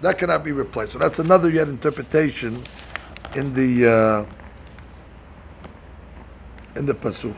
that 0.01 0.17
cannot 0.17 0.43
be 0.43 0.51
replaced. 0.51 0.93
So 0.93 0.99
that's 0.99 1.19
another 1.19 1.49
yet 1.49 1.67
interpretation 1.67 2.61
in 3.35 3.53
the 3.53 3.89
uh, 3.89 4.25
in 6.75 6.85
the 6.85 6.93
pasuk. 6.93 7.35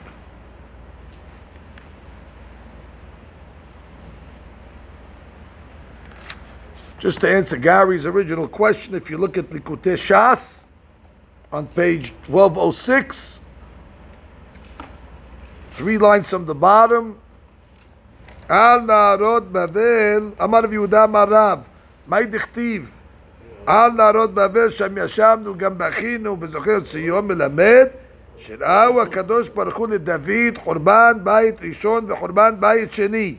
Just 7.00 7.22
to 7.22 7.30
answer 7.34 7.56
Gary's 7.56 8.06
original 8.06 8.45
question, 8.45 8.93
if 8.93 9.10
you 9.10 9.17
look 9.17 9.38
at 9.38 9.50
Likutei 9.52 9.95
Shas 9.95 10.65
on 11.50 11.67
page 11.67 12.10
1206, 12.28 13.39
three 15.76 15.98
lines 15.98 16.30
from 16.30 16.45
the 16.45 16.54
bottom, 16.54 17.17
Al 18.50 18.82
Narod 18.82 19.54
Bavel, 19.54 20.36
Amar 20.39 20.63
Yehuda 20.63 21.06
Amar 21.06 21.30
Rav, 21.30 21.69
מהי 22.09 22.27
דכתיב? 22.27 22.90
על 23.67 23.93
נהרות 23.93 24.35
בבל 24.35 24.71
שם 24.71 24.99
ישבנו 24.99 25.59
גם 25.59 25.79
בכינו 25.79 26.37
בזוכר 26.37 26.81
ציון 26.81 27.29
מלמד 27.29 27.87
שראו 28.37 29.03
הקדוש 29.03 29.49
ברוך 29.49 29.77
הוא 29.77 29.88
לדוד 29.88 30.59
חורבן 30.64 31.12
בית 31.23 31.62
ראשון 31.62 32.11
וחורבן 32.12 32.55
בית 32.61 32.93
שני 32.93 33.37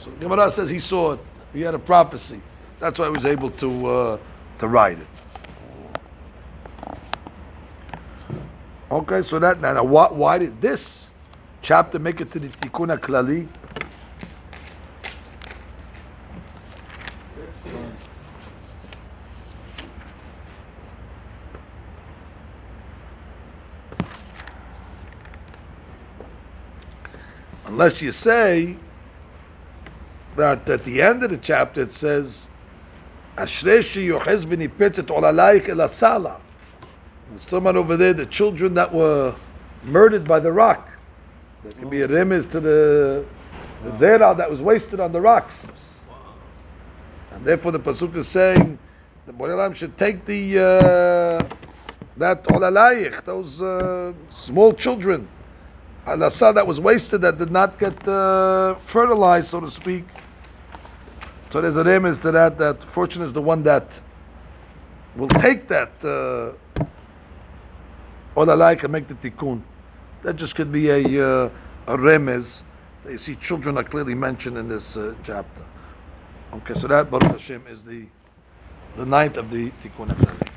So 0.00 0.10
Gemara 0.20 0.50
says 0.50 0.68
he 0.68 0.80
saw 0.80 1.12
it. 1.12 1.20
He 1.52 1.60
had 1.60 1.74
a 1.74 1.78
prophecy. 1.78 2.40
That's 2.80 2.98
why 2.98 3.06
he 3.06 3.12
was 3.12 3.24
able 3.24 3.50
to 3.50 3.86
uh, 3.86 4.18
to 4.58 4.66
write 4.66 4.98
it. 4.98 5.06
Okay, 8.90 9.22
so 9.22 9.38
that 9.38 9.60
now, 9.60 9.74
now 9.74 9.84
why, 9.84 10.08
why 10.10 10.38
did 10.38 10.60
this 10.60 11.06
chapter 11.60 12.00
make 12.00 12.20
it 12.20 12.32
to 12.32 12.40
the 12.40 12.48
Tikkun 12.48 12.98
Klali? 12.98 13.46
Unless 27.67 28.01
you 28.01 28.13
say 28.13 28.77
that 30.37 30.69
at 30.69 30.85
the 30.85 31.01
end 31.01 31.21
of 31.23 31.31
the 31.31 31.37
chapter 31.37 31.81
it 31.81 31.91
says, 31.91 32.47
Ashrei 33.35 33.79
sheyoches 33.79 34.45
v'nipetzet 34.45 35.07
olalayich 35.07 35.67
el 35.67 35.77
asala. 35.77 36.39
There's 37.27 37.45
someone 37.45 37.75
over 37.75 37.97
there, 37.97 38.13
the 38.13 38.25
children 38.25 38.73
that 38.75 38.93
were 38.93 39.35
murdered 39.83 40.25
by 40.25 40.39
the 40.39 40.53
rock. 40.53 40.89
There 41.63 41.73
could 41.73 41.89
be 41.89 42.01
a 42.03 42.07
remiz 42.07 42.49
to 42.51 42.61
the, 42.61 43.25
the 43.83 43.89
zera 43.89 44.35
that 44.37 44.49
was 44.49 44.61
wasted 44.61 45.01
on 45.01 45.11
the 45.11 45.19
rocks. 45.19 45.67
And 47.31 47.43
therefore 47.43 47.73
the 47.73 47.79
pasuk 47.79 48.15
is 48.15 48.29
saying 48.29 48.79
the 49.25 49.33
Borei 49.33 49.49
Olam 49.49 49.75
should 49.75 49.97
take 49.97 50.23
the 50.23 50.57
uh, 50.57 51.55
that 52.15 52.45
olalayich, 52.45 53.25
those 53.25 53.61
uh, 53.61 54.13
small 54.29 54.71
children, 54.73 55.27
alasa 56.07 56.53
that 56.55 56.65
was 56.65 56.79
wasted 56.79 57.21
that 57.21 57.37
did 57.37 57.51
not 57.51 57.77
get 57.77 58.07
uh, 58.07 58.75
fertilized, 58.75 59.47
so 59.47 59.59
to 59.59 59.69
speak. 59.69 60.05
So 61.49 61.61
there's 61.61 61.77
a 61.77 61.83
remiz 61.83 62.21
to 62.21 62.31
that. 62.31 62.57
That 62.57 62.83
fortune 62.83 63.23
is 63.23 63.33
the 63.33 63.41
one 63.41 63.63
that 63.63 63.99
will 65.15 65.27
take 65.27 65.67
that. 65.67 65.91
Uh, 66.03 66.85
all 68.35 68.49
alike 68.49 68.83
and 68.83 68.93
make 68.93 69.07
the 69.07 69.15
tikkun. 69.15 69.63
That 70.21 70.35
just 70.35 70.55
could 70.55 70.71
be 70.71 70.89
a 70.89 70.99
uh, 71.27 71.49
a 71.87 71.97
you 73.09 73.17
see, 73.17 73.35
children 73.35 73.77
are 73.77 73.83
clearly 73.83 74.13
mentioned 74.13 74.57
in 74.57 74.67
this 74.67 74.97
uh, 74.97 75.15
chapter. 75.23 75.63
Okay, 76.53 76.73
so 76.73 76.87
that 76.87 77.09
Baruch 77.09 77.31
Hashem 77.31 77.65
is 77.67 77.83
the 77.83 78.05
the 78.95 79.05
ninth 79.05 79.37
of 79.37 79.49
the 79.49 79.71
tikkun. 79.81 80.56